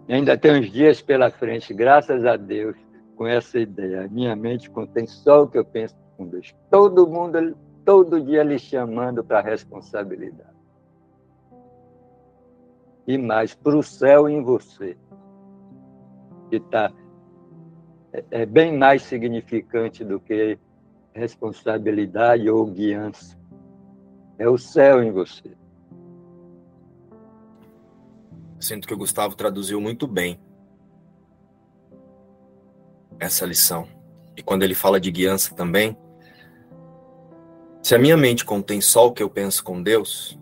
[0.07, 2.77] Ainda tem uns dias pela frente, graças a Deus,
[3.15, 4.07] com essa ideia.
[4.07, 6.53] Minha mente contém só o que eu penso com Deus.
[6.69, 10.54] Todo mundo, todo dia lhe chamando para responsabilidade.
[13.07, 14.97] E mais, para o céu em você,
[16.49, 16.91] que está
[18.11, 20.57] é, é bem mais significante do que
[21.13, 23.37] responsabilidade ou guiança.
[24.37, 25.55] É o céu em você.
[28.59, 30.39] Sinto que o Gustavo traduziu muito bem
[33.19, 33.87] essa lição.
[34.35, 35.97] E quando ele fala de guiança também,
[37.81, 40.37] se a minha mente contém só o que eu penso com Deus,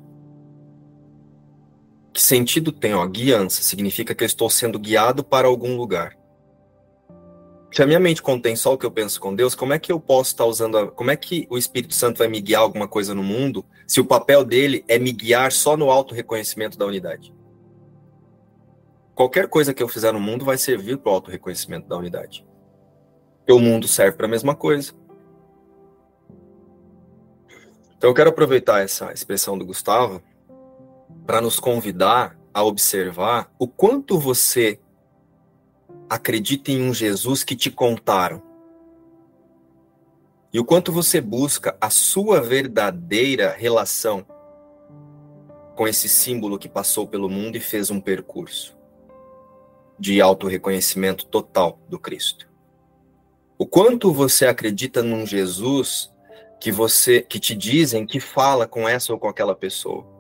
[2.14, 2.94] que sentido tem?
[2.94, 6.16] Ó, guiança significa que eu estou sendo guiado para algum lugar.
[7.72, 9.92] Se a minha mente contém só o que eu penso com Deus, como é que
[9.92, 12.88] eu posso estar usando, a, como é que o Espírito Santo vai me guiar alguma
[12.88, 16.86] coisa no mundo, se o papel dele é me guiar só no auto reconhecimento da
[16.86, 17.34] unidade?
[19.16, 22.46] qualquer coisa que eu fizer no mundo vai servir para o auto-reconhecimento da unidade.
[23.38, 24.94] Porque o mundo serve para a mesma coisa.
[27.98, 30.22] Então eu quero aproveitar essa expressão do Gustavo
[31.26, 34.80] para nos convidar a observar o quanto você
[36.10, 38.42] acredita em um Jesus que te contaram.
[40.52, 44.26] E o quanto você busca a sua verdadeira relação
[45.76, 48.78] com esse símbolo que passou pelo mundo e fez um percurso
[49.98, 52.48] de autorreconhecimento total do Cristo.
[53.58, 56.12] O quanto você acredita num Jesus
[56.60, 60.13] que você que te dizem que fala com essa ou com aquela pessoa.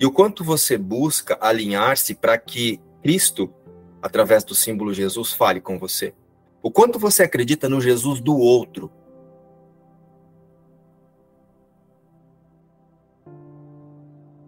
[0.00, 3.52] E o quanto você busca alinhar-se para que Cristo,
[4.00, 6.14] através do símbolo Jesus, fale com você.
[6.62, 8.90] O quanto você acredita no Jesus do outro.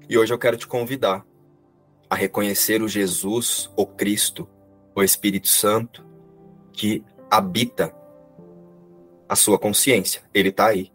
[0.08, 1.22] E hoje eu quero te convidar
[2.08, 4.48] a reconhecer o Jesus, o Cristo,
[4.94, 6.02] o Espírito Santo,
[6.72, 7.94] que habita
[9.28, 10.22] a sua consciência.
[10.32, 10.90] Ele está aí.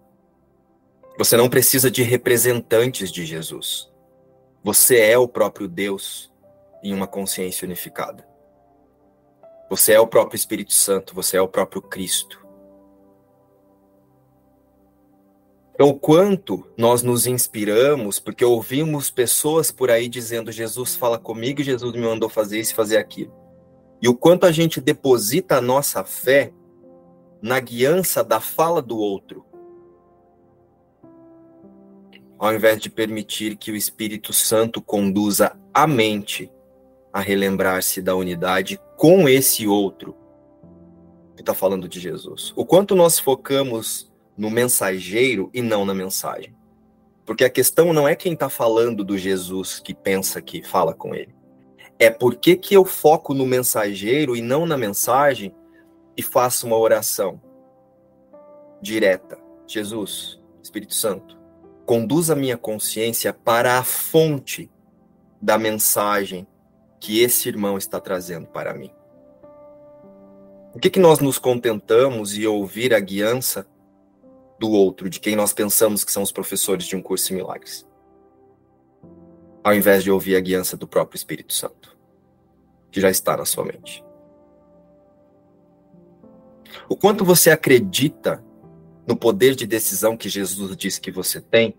[1.18, 3.92] Você não precisa de representantes de Jesus.
[4.68, 6.30] Você é o próprio Deus
[6.84, 8.28] em uma consciência unificada.
[9.70, 12.46] Você é o próprio Espírito Santo, você é o próprio Cristo.
[15.74, 21.64] Então, o quanto nós nos inspiramos, porque ouvimos pessoas por aí dizendo: Jesus fala comigo,
[21.64, 23.34] Jesus me mandou fazer isso e fazer aquilo.
[24.02, 26.52] E o quanto a gente deposita a nossa fé
[27.42, 29.46] na guiança da fala do outro,
[32.40, 36.52] ao invés de permitir que o Espírito Santo conduza a mente
[37.12, 40.16] a relembrar-se da unidade com esse outro
[41.36, 42.54] que está falando de Jesus.
[42.56, 46.56] O quanto nós focamos no mensageiro e não na mensagem.
[47.26, 51.14] Porque a questão não é quem está falando do Jesus que pensa que fala com
[51.14, 51.36] ele.
[52.00, 55.54] É por que, que eu foco no mensageiro e não na mensagem
[56.16, 57.42] e faço uma oração
[58.82, 59.38] direta.
[59.66, 61.38] Jesus, Espírito Santo,
[61.88, 64.70] conduz a minha consciência para a fonte
[65.42, 66.46] da mensagem
[67.00, 68.92] que esse irmão está trazendo para mim?
[70.74, 73.66] Por que, que nós nos contentamos em ouvir a guiança
[74.60, 77.88] do outro, de quem nós pensamos que são os professores de um curso de milagres?
[79.64, 81.98] Ao invés de ouvir a guiança do próprio Espírito Santo,
[82.92, 84.04] que já está na sua mente.
[86.90, 88.44] O quanto você acredita
[89.08, 91.74] no poder de decisão que Jesus diz que você tem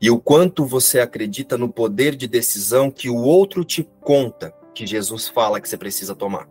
[0.00, 4.86] e o quanto você acredita no poder de decisão que o outro te conta que
[4.86, 6.46] Jesus fala que você precisa tomar.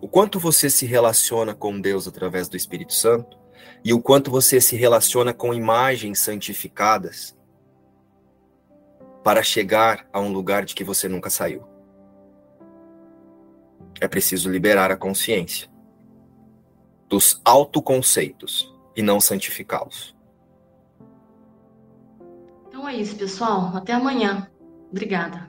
[0.00, 3.38] O quanto você se relaciona com Deus através do Espírito Santo
[3.84, 7.36] e o quanto você se relaciona com imagens santificadas
[9.22, 11.73] para chegar a um lugar de que você nunca saiu.
[14.04, 15.66] É preciso liberar a consciência
[17.08, 20.14] dos autoconceitos e não santificá-los.
[22.68, 23.74] Então é isso, pessoal.
[23.74, 24.46] Até amanhã.
[24.90, 25.48] Obrigada.